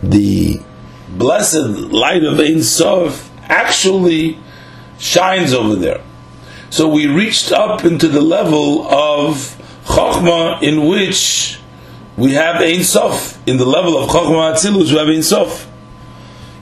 the 0.02 0.60
blessed 1.08 1.66
light 1.92 2.22
of 2.22 2.38
Ein 2.38 2.62
Sof 2.62 3.30
actually 3.48 4.38
shines 4.98 5.52
over 5.52 5.76
there. 5.76 6.00
So 6.74 6.88
we 6.88 7.06
reached 7.06 7.52
up 7.52 7.84
into 7.84 8.08
the 8.08 8.20
level 8.20 8.84
of 8.88 9.56
Chokhmah 9.84 10.60
in 10.60 10.88
which 10.88 11.60
we 12.16 12.32
have 12.32 12.60
Ein 12.60 12.82
Sof. 12.82 13.40
In 13.46 13.58
the 13.58 13.64
level 13.64 13.96
of 13.96 14.10
Chokhmah 14.10 14.54
Atzilus, 14.54 14.90
we 14.90 14.98
have 14.98 15.06
Ein 15.06 15.22
Sof. 15.22 15.70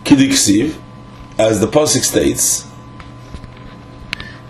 Kidiksiv, 0.05 0.79
as 1.38 1.61
the 1.61 1.66
Pasuk 1.66 2.03
states, 2.03 2.66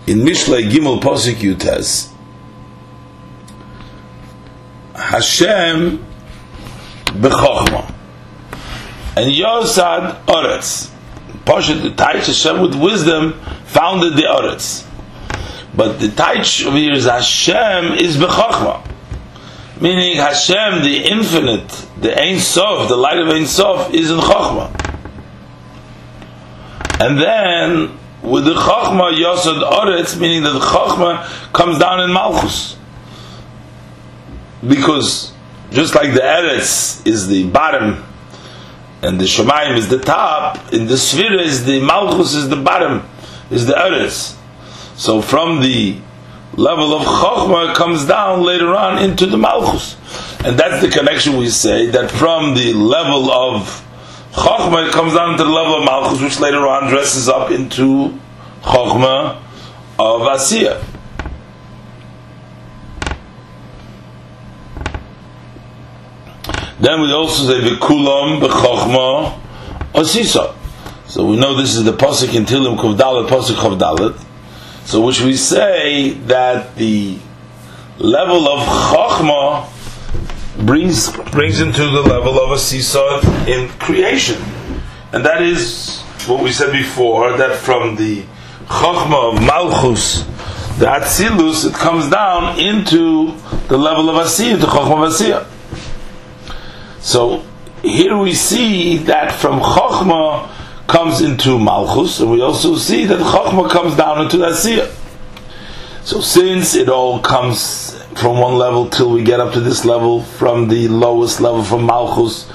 in 0.05 0.17
Mishlei 0.17 0.69
Gimel 0.69 0.99
Pasuk 0.99 1.35
Yutes, 1.35 2.11
Hashem 4.95 6.05
b'chokhmah 7.05 7.89
and 9.15 9.31
Yosad 9.31 10.25
Oretz. 10.25 10.91
Pasha 11.45 11.75
the 11.75 11.93
Hashem 11.97 12.59
with 12.59 12.75
wisdom 12.75 13.39
founded 13.63 14.17
the 14.17 14.23
Oretz. 14.23 14.89
But 15.75 15.99
the 15.99 16.07
Taich 16.07 16.65
over 16.65 16.77
here 16.77 16.93
is 16.93 17.05
Hashem 17.05 17.93
is 17.93 18.17
b'chokhmah. 18.17 18.93
Meaning 19.81 20.17
Hashem, 20.17 20.83
the 20.83 21.03
infinite, 21.03 21.67
the 21.99 22.17
Ein 22.17 22.39
Sof, 22.39 22.87
the 22.87 22.95
light 22.95 23.17
of 23.17 23.27
Ein 23.27 23.45
Sof, 23.45 23.93
is 23.93 24.11
in 24.11 24.17
Chokhmah. 24.17 24.69
And 27.01 27.19
then 27.19 27.97
with 28.21 28.45
the 28.45 28.53
Chokhmah 28.53 29.15
Yosad 29.17 29.61
Oretz, 29.61 30.17
meaning 30.17 30.43
that 30.43 30.53
the 30.53 30.59
Chokhmah 30.59 31.51
comes 31.53 31.79
down 31.79 31.99
in 31.99 32.13
Malchus. 32.13 32.77
Because 34.65 35.33
just 35.71 35.95
like 35.95 36.13
the 36.13 36.21
Eretz 36.21 37.05
is 37.05 37.27
the 37.27 37.49
bottom 37.49 38.05
and 39.01 39.19
the 39.19 39.25
Shemayim 39.25 39.75
is 39.75 39.89
the 39.89 39.99
top, 39.99 40.71
in 40.71 40.85
the 40.85 40.97
Sphere 40.97 41.41
is 41.41 41.65
the 41.65 41.81
Malchus 41.81 42.35
is 42.35 42.47
the 42.47 42.55
bottom, 42.55 43.03
is 43.49 43.65
the 43.65 43.73
Eretz. 43.73 44.37
So 44.95 45.21
from 45.21 45.61
the 45.61 45.99
level 46.55 46.93
of 46.93 47.03
Chokhmah 47.03 47.75
comes 47.75 48.05
down 48.05 48.43
later 48.43 48.75
on 48.75 49.01
into 49.01 49.25
the 49.25 49.37
Malchus. 49.37 49.95
And 50.45 50.57
that's 50.57 50.81
the 50.81 50.89
connection 50.89 51.37
we 51.37 51.49
say, 51.49 51.87
that 51.87 52.11
from 52.11 52.53
the 52.53 52.73
level 52.73 53.31
of 53.31 53.83
Chokhmah 54.33 54.87
it 54.87 54.93
comes 54.93 55.13
down 55.13 55.37
to 55.37 55.43
the 55.43 55.49
level 55.49 55.79
of 55.79 55.85
Malchus, 55.85 56.21
which 56.21 56.39
later 56.39 56.67
on 56.67 56.89
dresses 56.89 57.27
up 57.27 57.51
into 57.51 58.19
Chokhmah 58.61 59.41
of 59.99 60.21
Asiyah. 60.21 60.83
Then 66.79 67.01
we 67.01 67.13
also 67.13 67.47
say 67.47 67.61
v'kulam 67.61 68.41
b'chochma 68.41 69.39
osisa. 69.93 70.53
So 71.07 71.25
we 71.25 71.37
know 71.37 71.55
this 71.55 71.75
is 71.75 71.83
the 71.85 71.93
pasuk 71.93 72.35
in 72.35 72.45
Tilim 72.45 72.77
Kuvdalet, 72.77 73.29
pasuk 73.29 73.55
Chavdalet. 73.55 74.19
So 74.85 75.01
which 75.01 75.21
we 75.21 75.35
say 75.35 76.11
that 76.27 76.75
the 76.75 77.17
level 77.97 78.47
of 78.47 78.67
chochma 78.67 79.69
brings 80.65 81.11
brings 81.31 81.61
into 81.61 81.83
the 81.83 82.01
level 82.01 82.39
of 82.39 82.51
a 82.51 82.57
seesaw 82.57 83.21
in 83.47 83.69
creation, 83.79 84.41
and 85.11 85.25
that 85.25 85.41
is 85.41 86.01
what 86.27 86.43
we 86.43 86.51
said 86.51 86.71
before. 86.71 87.37
That 87.37 87.57
from 87.57 87.95
the 87.95 88.23
chochma 88.67 89.33
of 89.33 89.41
malchus, 89.41 90.23
the 90.77 90.85
atzilus, 90.85 91.67
it 91.67 91.73
comes 91.73 92.09
down 92.09 92.59
into 92.59 93.35
the 93.67 93.77
level 93.77 94.09
of 94.09 94.15
asiyah, 94.25 94.59
the 94.59 94.67
chochma 94.67 95.07
of 95.07 95.13
asiyah. 95.13 95.47
So 97.03 97.43
here 97.83 98.17
we 98.17 98.33
see 98.33 98.97
that 98.99 99.33
from 99.33 99.59
Chokhmah 99.59 100.49
comes 100.87 101.21
into 101.21 101.57
Malchus, 101.57 102.19
and 102.19 102.29
we 102.31 102.41
also 102.41 102.75
see 102.75 103.05
that 103.05 103.19
Chokhmah 103.19 103.69
comes 103.69 103.95
down 103.95 104.21
into 104.21 104.37
Asiyah. 104.37 104.91
So 106.03 106.19
since 106.21 106.75
it 106.75 106.89
all 106.89 107.19
comes 107.19 107.95
from 108.15 108.39
one 108.39 108.55
level 108.57 108.89
till 108.89 109.09
we 109.11 109.23
get 109.23 109.39
up 109.39 109.53
to 109.53 109.59
this 109.59 109.85
level, 109.85 110.21
from 110.21 110.67
the 110.67 110.87
lowest 110.87 111.39
level 111.39 111.63
from 111.63 111.85
Malchus, 111.85 112.45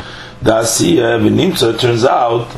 the 0.42 0.52
Asiyah, 0.52 1.20
Benimtza, 1.20 1.78
turns 1.78 2.04
out, 2.04 2.48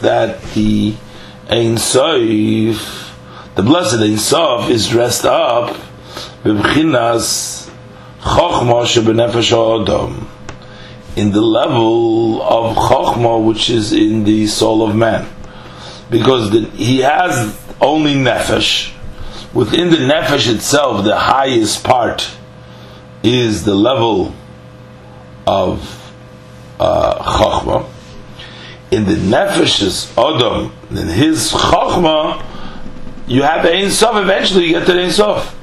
that 0.00 0.42
the 0.54 0.94
Ein 1.48 1.76
Sof, 1.76 3.14
the 3.54 3.62
blessed 3.62 4.00
Ein 4.00 4.18
Sof, 4.18 4.68
is 4.70 4.88
dressed 4.88 5.24
up, 5.24 5.76
Chochma 8.20 8.84
shebenefesh 8.84 9.52
adam, 9.82 10.27
in 11.18 11.32
the 11.32 11.40
level 11.42 12.40
of 12.42 12.76
Chochma 12.76 13.44
which 13.44 13.70
is 13.70 13.92
in 13.92 14.24
the 14.24 14.46
soul 14.46 14.88
of 14.88 14.94
man, 14.94 15.28
because 16.10 16.50
the, 16.50 16.60
he 16.70 16.98
has 17.00 17.58
only 17.80 18.14
nefesh. 18.14 18.94
Within 19.52 19.90
the 19.90 19.96
nefesh 19.96 20.52
itself, 20.54 21.04
the 21.04 21.16
highest 21.16 21.82
part 21.82 22.30
is 23.22 23.64
the 23.64 23.74
level 23.74 24.34
of 25.46 26.12
uh, 26.78 27.18
Chochma. 27.22 27.88
In 28.90 29.04
the 29.04 29.14
nefesh's 29.14 30.10
adam, 30.16 30.72
in 30.90 31.08
his 31.08 31.52
Chochma, 31.52 32.44
you 33.26 33.42
have 33.42 33.62
the 33.62 33.74
Ein 33.74 33.90
Sof. 33.90 34.16
Eventually, 34.16 34.66
you 34.66 34.72
get 34.72 34.86
to 34.86 34.92
the 34.92 35.02
Ein 35.02 35.10
Sof 35.10 35.54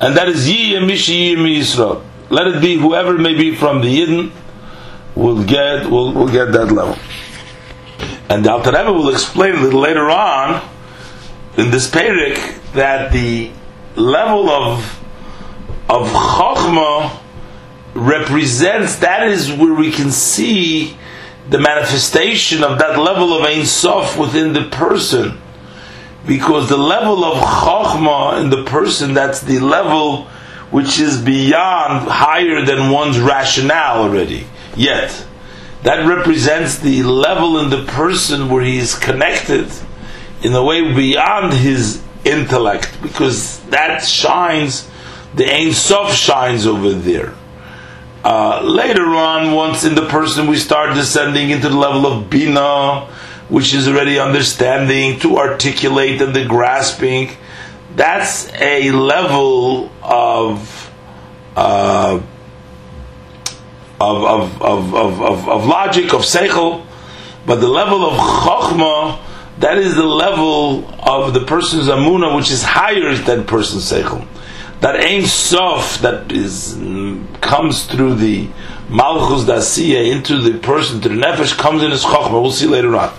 and 0.00 0.16
that 0.16 0.28
is 0.28 0.48
Yi 0.48 0.74
Mishi 0.76 1.34
Yisrael. 1.34 2.02
Let 2.30 2.46
it 2.46 2.60
be 2.60 2.76
whoever 2.76 3.14
may 3.14 3.34
be 3.34 3.54
from 3.54 3.80
the 3.80 3.88
Yidden 3.88 4.30
will 5.18 5.44
get 5.44 5.90
will, 5.90 6.12
will 6.12 6.28
get 6.28 6.52
that 6.52 6.70
level. 6.70 6.96
And 8.28 8.44
the 8.44 8.52
Alter 8.52 8.70
Rebbe 8.70 8.92
will 8.92 9.10
explain 9.10 9.56
a 9.56 9.60
little 9.60 9.80
later 9.80 10.10
on 10.10 10.62
in 11.56 11.70
this 11.70 11.90
Perik 11.90 12.72
that 12.72 13.12
the 13.12 13.50
level 13.96 14.48
of 14.48 15.00
of 15.88 16.06
Chokhmah 16.08 17.18
represents 17.94 18.96
that 18.96 19.26
is 19.26 19.50
where 19.52 19.74
we 19.74 19.90
can 19.90 20.10
see 20.10 20.96
the 21.48 21.58
manifestation 21.58 22.62
of 22.62 22.78
that 22.78 22.98
level 22.98 23.32
of 23.32 23.44
Ein 23.44 23.64
Sof 23.64 24.18
within 24.18 24.52
the 24.52 24.64
person 24.64 25.38
because 26.26 26.68
the 26.68 26.76
level 26.76 27.24
of 27.24 27.38
chokhmah 27.38 28.40
in 28.42 28.50
the 28.50 28.62
person, 28.64 29.14
that's 29.14 29.40
the 29.40 29.58
level 29.58 30.24
which 30.70 31.00
is 31.00 31.20
beyond, 31.20 32.06
higher 32.06 32.64
than 32.64 32.90
one's 32.90 33.18
rationale 33.18 34.02
already. 34.02 34.46
Yet, 34.78 35.26
that 35.82 36.06
represents 36.06 36.78
the 36.78 37.02
level 37.02 37.58
in 37.58 37.68
the 37.68 37.82
person 37.84 38.48
where 38.48 38.62
he 38.62 38.78
is 38.78 38.94
connected 38.94 39.68
in 40.40 40.54
a 40.54 40.62
way 40.62 40.94
beyond 40.94 41.52
his 41.52 42.00
intellect, 42.24 42.96
because 43.02 43.58
that 43.70 44.04
shines, 44.04 44.88
the 45.34 45.52
Ein 45.52 45.72
Sof 45.72 46.12
shines 46.12 46.64
over 46.64 46.92
there. 46.92 47.34
Uh, 48.24 48.62
later 48.62 49.06
on, 49.06 49.52
once 49.52 49.84
in 49.84 49.96
the 49.96 50.06
person 50.06 50.46
we 50.46 50.56
start 50.56 50.94
descending 50.94 51.50
into 51.50 51.68
the 51.68 51.76
level 51.76 52.06
of 52.06 52.30
Bina, 52.30 53.06
which 53.48 53.74
is 53.74 53.88
already 53.88 54.20
understanding, 54.20 55.18
to 55.18 55.38
articulate 55.38 56.22
and 56.22 56.36
the 56.36 56.44
grasping. 56.44 57.30
That's 57.96 58.52
a 58.54 58.92
level 58.92 59.90
of 60.02 60.92
uh, 61.56 62.20
of, 64.00 64.24
of, 64.24 64.62
of, 64.62 64.94
of, 64.94 65.48
of, 65.48 65.66
logic, 65.66 66.12
of 66.14 66.22
seichel, 66.22 66.86
but 67.46 67.56
the 67.56 67.68
level 67.68 68.04
of 68.04 68.14
chokhmah, 68.18 69.20
that 69.58 69.78
is 69.78 69.94
the 69.94 70.06
level 70.06 70.88
of 71.00 71.34
the 71.34 71.44
person's 71.44 71.88
amuna, 71.88 72.34
which 72.36 72.50
is 72.50 72.62
higher 72.62 73.14
than 73.14 73.44
person's 73.44 73.90
seichel. 73.90 74.26
That 74.80 74.96
Ein 74.96 75.26
Sof, 75.26 75.98
that 76.02 76.30
is 76.30 76.74
comes 77.40 77.86
through 77.86 78.14
the 78.14 78.48
malchus 78.88 79.44
dasiya 79.44 80.12
into 80.12 80.40
the 80.40 80.58
person, 80.58 81.00
to 81.00 81.08
the 81.08 81.16
nefesh, 81.16 81.58
comes 81.58 81.82
in 81.82 81.90
his 81.90 82.04
chokhmah. 82.04 82.40
We'll 82.40 82.52
see 82.52 82.66
later 82.66 82.94
on. 82.94 83.12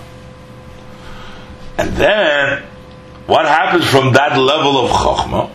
And 1.80 1.96
then, 1.96 2.62
what 3.26 3.46
happens 3.46 3.88
from 3.88 4.12
that 4.12 4.36
level 4.36 4.84
of 4.84 4.90
Chokhmah? 4.90 5.50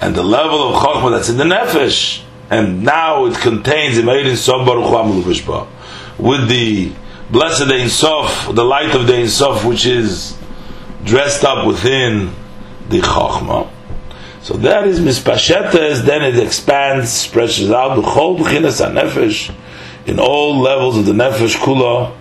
And 0.00 0.14
the 0.14 0.22
level 0.22 0.68
of 0.68 0.82
Chokhmah 0.82 1.10
that's 1.10 1.28
in 1.28 1.36
the 1.36 1.44
Nefesh. 1.44 2.22
And 2.50 2.82
now 2.82 3.26
it 3.26 3.36
contains 3.36 3.96
with 6.18 6.48
the 6.48 6.92
blessed 7.30 7.70
Ein 7.70 7.88
Sof, 7.88 8.54
the 8.54 8.64
light 8.64 8.94
of 8.94 9.06
the 9.06 9.16
Ein 9.16 9.28
Sof, 9.28 9.64
which 9.64 9.84
is 9.84 10.36
dressed 11.04 11.44
up 11.44 11.66
within 11.66 12.32
the 12.88 13.00
Chokhmah. 13.00 13.68
So 14.42 14.54
that 14.54 14.86
is 14.86 15.00
mispashetes, 15.00 16.04
then 16.06 16.22
it 16.22 16.38
expands, 16.38 17.10
stretches 17.10 17.70
out, 17.70 17.98
b'chol 17.98 18.38
b'chinas 18.38 18.80
nefesh 18.90 19.54
in 20.06 20.18
all 20.18 20.58
levels 20.58 20.96
of 20.96 21.04
the 21.04 21.12
nefesh 21.12 21.56
kula, 21.56 22.16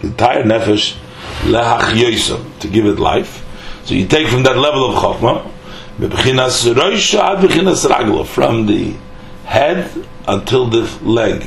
the 0.00 0.06
entire 0.06 0.42
nefesh, 0.42 0.96
lehach 1.42 2.60
to 2.60 2.68
give 2.68 2.86
it 2.86 2.98
life. 2.98 3.44
So 3.84 3.94
you 3.94 4.06
take 4.06 4.28
from 4.28 4.44
that 4.44 4.56
level 4.56 4.90
of 4.90 4.96
chokmah, 4.96 5.50
b'chinas 5.98 6.72
roisha 6.74 7.20
ad 7.20 7.44
b'chinas 7.44 7.88
ragla, 7.88 8.26
from 8.26 8.66
the 8.66 8.94
head 9.44 9.90
until 10.26 10.66
the 10.66 10.82
leg, 11.02 11.46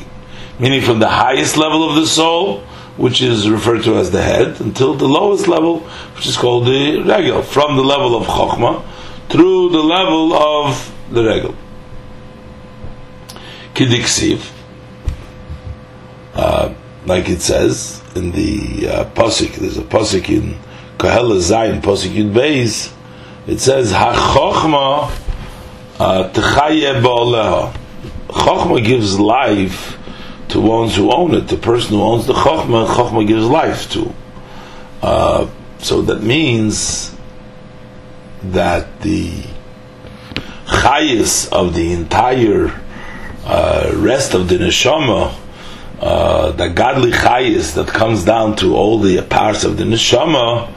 meaning 0.59 0.81
from 0.81 0.99
the 0.99 1.09
highest 1.09 1.57
level 1.57 1.89
of 1.89 1.95
the 1.95 2.05
soul, 2.05 2.61
which 2.97 3.21
is 3.21 3.49
referred 3.49 3.83
to 3.83 3.95
as 3.97 4.11
the 4.11 4.21
head, 4.21 4.59
until 4.59 4.93
the 4.93 5.07
lowest 5.07 5.47
level, 5.47 5.79
which 6.15 6.27
is 6.27 6.37
called 6.37 6.65
the 6.65 7.01
regel, 7.01 7.41
from 7.41 7.77
the 7.77 7.83
level 7.83 8.15
of 8.15 8.27
chokmah 8.27 8.83
through 9.29 9.69
the 9.69 9.81
level 9.81 10.33
of 10.33 10.93
the 11.09 11.23
regel. 11.23 11.55
Kidiksiv, 13.73 14.51
uh, 16.33 16.73
like 17.05 17.29
it 17.29 17.41
says 17.41 18.01
in 18.15 18.31
the 18.31 18.89
uh, 18.89 19.05
pasuk. 19.11 19.55
There's 19.55 19.77
a 19.77 19.83
pasuk 19.83 20.29
in 20.29 20.59
Kohela 20.97 21.37
Zayin, 21.39 21.81
pasuk 21.81 22.13
in 22.13 22.31
Beis. 22.33 22.93
It 23.47 23.59
says 23.59 23.91
Hachochma 23.91 25.09
Techaye 25.97 27.01
Ba'aleha. 27.01 27.75
Chochma 28.27 28.85
gives 28.85 29.19
life 29.19 29.97
to 30.49 30.61
ones 30.61 30.95
who 30.95 31.11
own 31.11 31.33
it. 31.33 31.47
The 31.47 31.57
person 31.57 31.95
who 31.95 32.03
owns 32.03 32.27
the 32.27 32.33
Chochma, 32.33 32.87
Chochma 32.87 33.25
gives 33.27 33.45
life 33.45 33.89
to. 33.93 34.13
Uh, 35.01 35.49
so 35.79 36.03
that 36.03 36.21
means 36.21 37.15
that 38.43 39.01
the 39.01 39.43
chayis 40.67 41.51
of 41.51 41.73
the 41.73 41.93
entire 41.93 42.79
uh, 43.43 43.91
rest 43.95 44.35
of 44.35 44.49
the 44.49 44.57
neshama, 44.57 45.35
uh, 45.99 46.51
the 46.51 46.69
godly 46.69 47.11
chayis 47.11 47.73
that 47.73 47.87
comes 47.87 48.23
down 48.23 48.55
to 48.57 48.75
all 48.75 48.99
the 48.99 49.19
parts 49.23 49.63
of 49.63 49.77
the 49.77 49.83
neshama, 49.83 50.71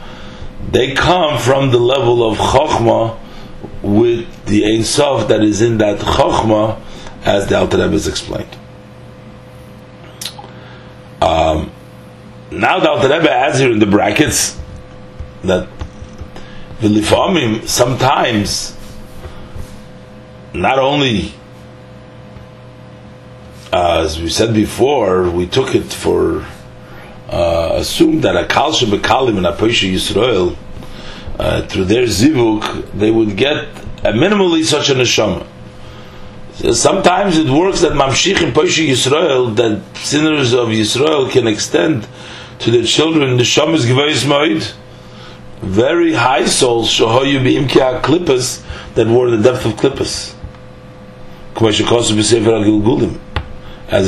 they 0.75 0.93
come 0.93 1.39
from 1.39 1.70
the 1.70 1.79
level 1.79 2.29
of 2.29 2.37
chokhmah 2.37 3.16
with 3.81 4.47
the 4.47 4.64
Ein 4.66 4.83
Sof 4.83 5.29
that 5.29 5.41
is 5.41 5.62
in 5.62 5.79
that 5.79 6.01
chokhmah, 6.01 6.81
as 7.25 7.47
the 7.47 7.57
Alter 7.57 7.79
Rebbe 7.79 7.93
has 7.93 8.09
explained. 8.09 8.57
Um, 11.22 11.70
now 12.51 12.81
the 12.81 12.91
Alter 12.91 13.09
Rebbe 13.09 13.31
adds 13.31 13.61
here 13.61 13.70
in 13.70 13.79
the 13.79 13.87
brackets 13.87 14.61
that 15.45 15.68
Vilifamim 16.81 17.68
sometimes 17.68 18.77
not 20.53 20.81
only 20.81 21.33
uh, 23.72 24.03
as 24.05 24.20
we 24.20 24.29
said 24.29 24.55
before, 24.55 25.31
we 25.31 25.47
took 25.47 25.75
it 25.75 25.93
for 25.93 26.47
uh, 27.29 27.70
assumed 27.75 28.22
that 28.22 28.37
a 28.37 28.47
kalsha 28.47 28.87
bekalim 28.87 29.37
and 29.37 29.47
a 29.47 29.53
Pesha 29.53 29.93
Yisrael 29.93 30.57
uh, 31.39 31.66
through 31.66 31.85
their 31.85 32.05
zivuk 32.05 32.91
they 32.93 33.11
would 33.11 33.37
get 33.37 33.64
a 34.05 34.12
minimally 34.12 34.64
such 34.64 34.91
a 34.91 34.95
neshama. 34.95 35.47
So 36.55 36.72
sometimes 36.72 37.37
it 37.37 37.51
works 37.51 37.80
that 37.80 37.93
mamshich 37.93 38.41
in 38.43 38.53
Pesha 38.53 38.87
Yisrael 38.87 39.57
that 39.57 39.97
sinners 39.97 40.53
of 40.53 40.68
Yisrael 40.68 41.30
can 41.30 41.49
extend 41.49 42.07
to 42.61 42.70
their 42.70 42.85
children 42.85 43.37
neshamas 43.37 43.85
gevayis 43.85 44.24
moed 44.24 44.74
very 45.64 46.12
high 46.12 46.45
souls 46.45 46.91
shahoyu 46.91 47.41
biimkia 47.41 48.03
klippas 48.03 48.62
that 48.95 49.07
were 49.07 49.30
the 49.30 49.43
depth 49.43 49.64
of 49.66 49.72
klippas. 49.72 50.35
As 51.57 51.80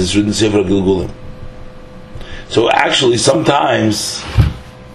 it's 0.00 0.16
written 0.16 0.32
Sefer 0.32 0.64
Gilgulim. 0.64 1.10
So 2.48 2.68
actually, 2.70 3.18
sometimes 3.18 4.24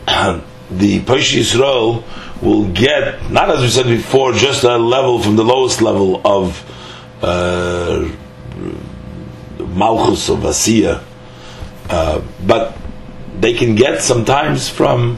the 0.72 0.99
Pesha 1.01 1.39
Yisrael 1.39 2.03
will 2.41 2.67
get, 2.69 3.30
not 3.30 3.49
as 3.49 3.61
we 3.61 3.69
said 3.69 3.86
before, 3.86 4.34
just 4.34 4.63
a 4.63 4.78
level 4.78 5.22
from 5.22 5.36
the 5.36 5.43
lowest 5.43 5.82
level 5.82 6.22
of 6.26 6.63
uh, 7.22 8.09
Malchus 9.59 10.30
of 10.30 10.39
Asiya, 10.39 11.03
uh, 11.89 12.22
but 12.45 12.78
they 13.39 13.53
can 13.53 13.76
get 13.76 14.01
sometimes 14.01 14.69
from 14.69 15.17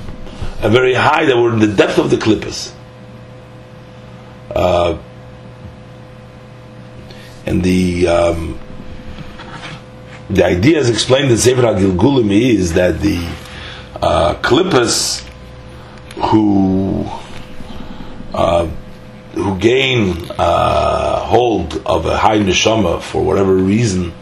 a 0.62 0.70
very 0.70 0.94
high 0.94 1.26
that 1.26 1.38
were 1.38 1.54
in 1.54 1.60
the 1.60 1.68
depth 1.68 1.98
of 1.98 2.10
the 2.10 2.18
klippas. 2.18 2.74
Uh, 4.54 4.98
and 7.46 7.64
the 7.64 8.08
um, 8.08 8.60
the 10.30 10.46
idea 10.46 10.80
is 10.80 10.90
explained 10.90 11.30
in 11.32 11.38
Sefer 11.38 11.62
HaGilgulim 11.62 12.32
is 12.32 12.74
that 12.74 13.00
the 13.02 13.18
uh, 14.02 14.36
klippas 14.36 15.28
who 16.26 17.06
uh, 18.34 18.68
who 19.34 19.58
gain 19.58 20.30
uh, 20.32 21.20
hold 21.20 21.82
of 21.86 22.06
a 22.06 22.18
high 22.18 22.38
neshama 22.38 23.02
for 23.02 23.24
whatever 23.24 23.56
reason, 23.56 24.14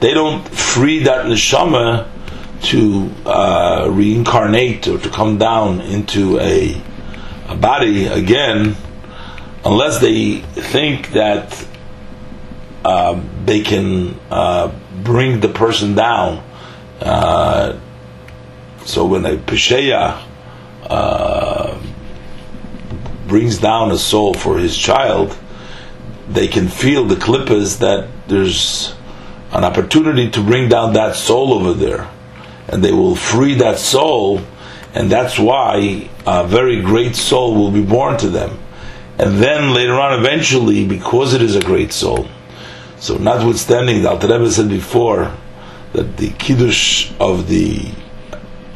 they 0.00 0.12
don't 0.12 0.46
free 0.48 1.04
that 1.04 1.26
neshama 1.26 2.08
to 2.62 3.10
uh, 3.26 3.88
reincarnate 3.90 4.88
or 4.88 4.98
to 4.98 5.10
come 5.10 5.38
down 5.38 5.80
into 5.80 6.38
a, 6.40 6.80
a 7.48 7.56
body 7.56 8.06
again 8.06 8.76
unless 9.64 10.00
they 10.00 10.38
think 10.38 11.12
that 11.12 11.66
uh, 12.84 13.20
they 13.44 13.60
can 13.60 14.18
uh, 14.30 14.72
bring 15.02 15.40
the 15.40 15.48
person 15.48 15.94
down. 15.94 16.42
Uh, 17.00 17.78
so 18.84 19.06
when 19.06 19.24
a 19.24 19.36
Pesheya 19.36 20.22
uh, 20.88 21.80
brings 23.26 23.58
down 23.58 23.90
a 23.90 23.98
soul 23.98 24.34
for 24.34 24.58
his 24.58 24.76
child, 24.76 25.36
they 26.28 26.48
can 26.48 26.68
feel 26.68 27.04
the 27.04 27.16
klippas 27.16 27.78
that 27.80 28.08
there's 28.28 28.94
an 29.52 29.64
opportunity 29.64 30.30
to 30.30 30.42
bring 30.42 30.68
down 30.68 30.94
that 30.94 31.14
soul 31.14 31.52
over 31.54 31.72
there 31.74 32.08
and 32.68 32.82
they 32.82 32.92
will 32.92 33.14
free 33.14 33.54
that 33.54 33.78
soul, 33.78 34.40
and 34.94 35.10
that's 35.10 35.38
why 35.38 36.08
a 36.26 36.46
very 36.46 36.80
great 36.80 37.14
soul 37.14 37.54
will 37.54 37.70
be 37.70 37.82
born 37.84 38.16
to 38.18 38.28
them. 38.28 38.58
And 39.18 39.38
then 39.38 39.74
later 39.74 39.94
on, 39.94 40.18
eventually, 40.18 40.86
because 40.86 41.34
it 41.34 41.42
is 41.42 41.56
a 41.56 41.60
great 41.60 41.92
soul, 41.92 42.26
so 42.98 43.16
notwithstanding, 43.16 44.02
the 44.02 44.10
Alter 44.10 44.28
Rebbe 44.28 44.50
said 44.50 44.68
before 44.68 45.32
that 45.92 46.16
the 46.16 46.30
kiddush 46.30 47.12
of 47.20 47.48
the 47.48 47.90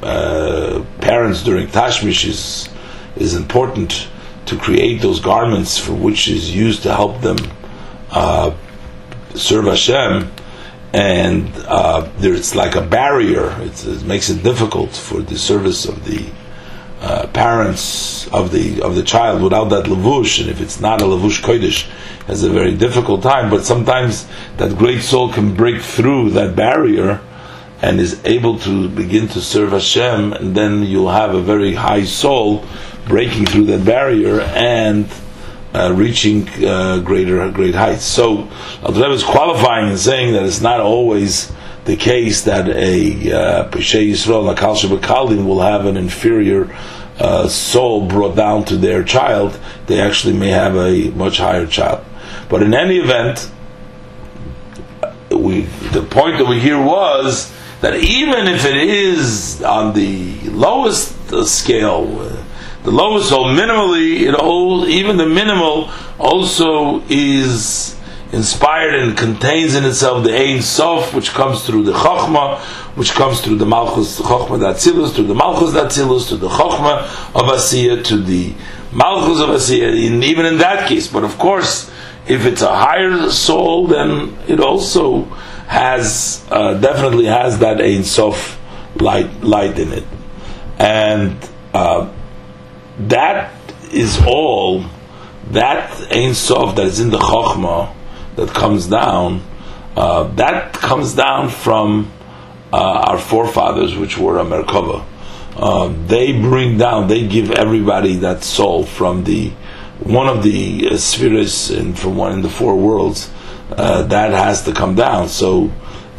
uh, 0.02 0.84
parents 1.00 1.42
during 1.42 1.66
Tashmish 1.68 2.24
is, 2.26 2.68
is 3.16 3.34
important 3.34 4.08
to 4.46 4.56
create 4.56 5.02
those 5.02 5.20
garments 5.20 5.78
for 5.78 5.92
which 5.92 6.28
is 6.28 6.54
used 6.54 6.82
to 6.84 6.94
help 6.94 7.20
them 7.20 7.36
uh, 8.10 8.54
serve 9.34 9.66
Hashem 9.66 10.30
and 10.92 11.52
uh, 11.66 12.08
there's 12.18 12.54
like 12.54 12.74
a 12.74 12.80
barrier. 12.80 13.54
It's, 13.60 13.84
it 13.84 14.04
makes 14.04 14.30
it 14.30 14.42
difficult 14.42 14.90
for 14.90 15.20
the 15.20 15.36
service 15.36 15.84
of 15.84 16.04
the 16.04 16.30
uh, 17.00 17.26
parents 17.28 18.26
of 18.28 18.50
the 18.50 18.82
of 18.82 18.96
the 18.96 19.02
child 19.02 19.42
without 19.42 19.66
that 19.66 19.84
lavush, 19.84 20.40
and 20.40 20.50
if 20.50 20.60
it's 20.60 20.80
not 20.80 21.00
a 21.00 21.04
lavush 21.04 21.40
kodesh, 21.42 21.84
has 22.26 22.42
a 22.42 22.50
very 22.50 22.74
difficult 22.74 23.22
time. 23.22 23.50
But 23.50 23.64
sometimes 23.64 24.26
that 24.56 24.76
great 24.76 25.02
soul 25.02 25.32
can 25.32 25.54
break 25.54 25.80
through 25.80 26.30
that 26.30 26.56
barrier 26.56 27.20
and 27.80 28.00
is 28.00 28.24
able 28.24 28.58
to 28.60 28.88
begin 28.88 29.28
to 29.28 29.40
serve 29.40 29.72
Hashem, 29.72 30.52
then 30.54 30.82
you'll 30.82 31.10
have 31.10 31.34
a 31.34 31.40
very 31.40 31.74
high 31.74 32.04
soul 32.04 32.64
breaking 33.06 33.46
through 33.46 33.64
that 33.66 33.84
barrier 33.84 34.40
and 34.40 35.08
uh, 35.74 35.92
reaching 35.94 36.48
uh, 36.64 36.98
greater 37.00 37.48
great 37.50 37.74
heights. 37.74 38.04
So 38.04 38.48
Al 38.82 39.12
is 39.12 39.22
qualifying 39.22 39.90
and 39.90 39.98
saying 39.98 40.32
that 40.32 40.44
it's 40.44 40.60
not 40.60 40.80
always 40.80 41.52
the 41.84 41.96
case 41.96 42.42
that 42.42 42.68
a 42.68 43.32
uh, 43.32 43.68
Peshe 43.70 44.10
Yisrael 44.10 44.54
Nakal 44.54 44.76
Shabakalim 44.76 45.46
will 45.46 45.60
have 45.60 45.86
an 45.86 45.96
inferior 45.96 46.74
uh, 47.18 47.48
soul 47.48 48.06
brought 48.06 48.36
down 48.36 48.64
to 48.66 48.76
their 48.76 49.02
child. 49.02 49.58
They 49.86 50.00
actually 50.00 50.34
may 50.34 50.48
have 50.48 50.76
a 50.76 51.10
much 51.10 51.38
higher 51.38 51.66
child. 51.66 52.04
But 52.48 52.62
in 52.62 52.74
any 52.74 52.98
event, 52.98 53.50
we 55.30 55.62
the 55.92 56.02
point 56.02 56.46
we 56.48 56.60
hear 56.60 56.82
was 56.82 57.52
that 57.80 57.96
even 57.96 58.46
if 58.48 58.64
it 58.64 58.76
is 58.76 59.62
on 59.62 59.94
the 59.94 60.40
lowest 60.50 61.14
scale 61.46 62.44
the 62.84 62.90
lowest, 62.90 63.28
so 63.28 63.44
minimally, 63.44 64.22
it 64.22 64.34
all, 64.34 64.88
even 64.88 65.16
the 65.16 65.26
minimal 65.26 65.90
also 66.18 67.02
is 67.08 67.96
inspired 68.32 68.94
and 68.94 69.16
contains 69.16 69.74
in 69.74 69.84
itself 69.84 70.24
the 70.24 70.34
Ein 70.34 70.62
Sof, 70.62 71.12
which 71.12 71.30
comes 71.30 71.66
through 71.66 71.82
the 71.82 71.92
Chokhmah, 71.92 72.58
which 72.96 73.12
comes 73.12 73.40
through 73.40 73.56
the 73.56 73.66
Malchus 73.66 74.20
Chokhmah 74.20 74.58
Datzilus, 74.60 75.14
through 75.14 75.26
the 75.26 75.34
Malchus 75.34 75.74
Datzilus, 75.74 76.28
to 76.28 76.36
the 76.36 76.48
Chokhmah 76.48 77.02
of 77.34 77.50
Asiya, 77.50 78.04
to 78.04 78.18
the 78.18 78.54
Malchus 78.92 79.40
of 79.40 79.50
Asiya, 79.50 79.92
even 79.94 80.46
in 80.46 80.58
that 80.58 80.88
case. 80.88 81.08
But 81.08 81.24
of 81.24 81.36
course, 81.36 81.90
if 82.28 82.44
it's 82.44 82.62
a 82.62 82.74
higher 82.74 83.30
soul, 83.30 83.86
then 83.86 84.36
it 84.46 84.60
also 84.60 85.22
has, 85.66 86.44
uh, 86.50 86.74
definitely 86.74 87.26
has 87.26 87.58
that 87.60 87.80
Ein 87.80 88.04
Sof 88.04 88.60
light, 89.00 89.42
light 89.42 89.78
in 89.78 89.92
it. 89.92 90.04
And 90.78 91.36
uh, 91.72 92.12
that 93.00 93.52
is 93.92 94.20
all, 94.26 94.84
that 95.50 95.90
Ein 96.12 96.34
Sof 96.34 96.76
that 96.76 96.86
is 96.86 97.00
in 97.00 97.10
the 97.10 97.18
Chokhmah, 97.18 97.94
that 98.36 98.50
comes 98.50 98.86
down, 98.86 99.42
uh, 99.96 100.24
that 100.34 100.72
comes 100.74 101.14
down 101.14 101.48
from 101.48 102.12
uh, 102.72 102.76
our 102.76 103.18
forefathers, 103.18 103.96
which 103.96 104.18
were 104.18 104.38
a 104.38 104.44
Merkava. 104.44 105.04
Uh, 105.56 105.92
they 106.06 106.32
bring 106.32 106.78
down, 106.78 107.08
they 107.08 107.26
give 107.26 107.50
everybody 107.50 108.16
that 108.16 108.44
soul 108.44 108.84
from 108.84 109.24
the 109.24 109.50
one 110.00 110.28
of 110.28 110.42
the 110.42 110.88
uh, 110.90 110.96
spheres 110.96 111.70
in 111.70 111.94
from 111.94 112.16
one 112.16 112.32
in 112.32 112.42
the 112.42 112.50
four 112.50 112.76
worlds. 112.76 113.30
Uh, 113.70 114.02
that 114.04 114.30
has 114.30 114.62
to 114.64 114.72
come 114.72 114.94
down. 114.94 115.28
So, 115.28 115.70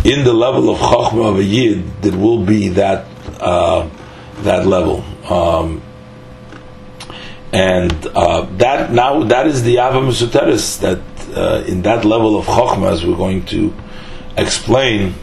in 0.03 0.23
the 0.23 0.33
level 0.33 0.69
of 0.69 0.77
Chachma 0.77 1.31
of 1.31 1.39
a 1.39 1.43
Yid, 1.43 2.01
there 2.03 2.17
will 2.17 2.45
be 2.45 2.69
that 2.69 3.07
uh, 3.39 3.89
that 4.41 4.67
level. 4.67 5.03
Um, 5.31 5.81
and 7.51 7.91
uh, 8.07 8.41
that 8.57 8.91
now 8.91 9.23
that 9.23 9.47
is 9.47 9.63
the 9.63 9.77
Ava 9.77 9.99
Musuteris 9.99 10.79
that 10.81 10.99
uh, 11.35 11.63
in 11.65 11.81
that 11.83 12.05
level 12.05 12.37
of 12.37 12.45
Chokhmah, 12.45 12.91
as 12.91 13.05
we're 13.05 13.17
going 13.17 13.45
to 13.47 13.73
explain 14.37 15.15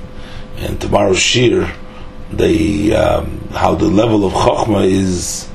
in 0.58 0.78
tomorrow's 0.78 1.18
Shiur, 1.18 1.72
the 2.32 2.94
um, 2.94 3.48
how 3.50 3.74
the 3.76 3.86
level 3.86 4.24
of 4.24 4.32
Chokhmah 4.32 4.90
is 4.90 5.48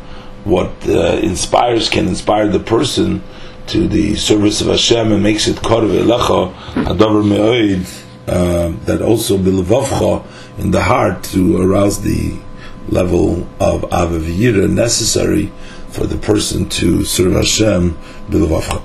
what 0.44 0.72
uh, 0.88 1.20
inspires 1.22 1.90
can 1.90 2.08
inspire 2.08 2.48
the 2.48 2.60
person 2.60 3.22
to 3.68 3.88
the 3.88 4.16
service 4.16 4.62
of 4.62 4.68
Hashem 4.68 5.12
and 5.12 5.22
makes 5.22 5.48
it 5.48 5.58
korv 5.58 5.92
elecha 5.92 6.54
adavar 6.86 7.28
me'oid 7.28 7.86
uh, 8.28 8.70
that 8.86 9.02
also 9.02 9.38
bilvavcha 9.38 10.26
in 10.58 10.72
the 10.72 10.82
heart 10.82 11.24
to 11.26 11.62
arouse 11.62 12.02
the 12.02 12.38
level 12.90 13.48
of 13.60 13.82
avav 13.84 14.70
necessary 14.70 15.52
for 15.90 16.06
the 16.06 16.18
person 16.18 16.68
to 16.70 17.04
serve 17.04 17.34
Hashem 17.34 17.98
bilvavcha. 18.30 18.82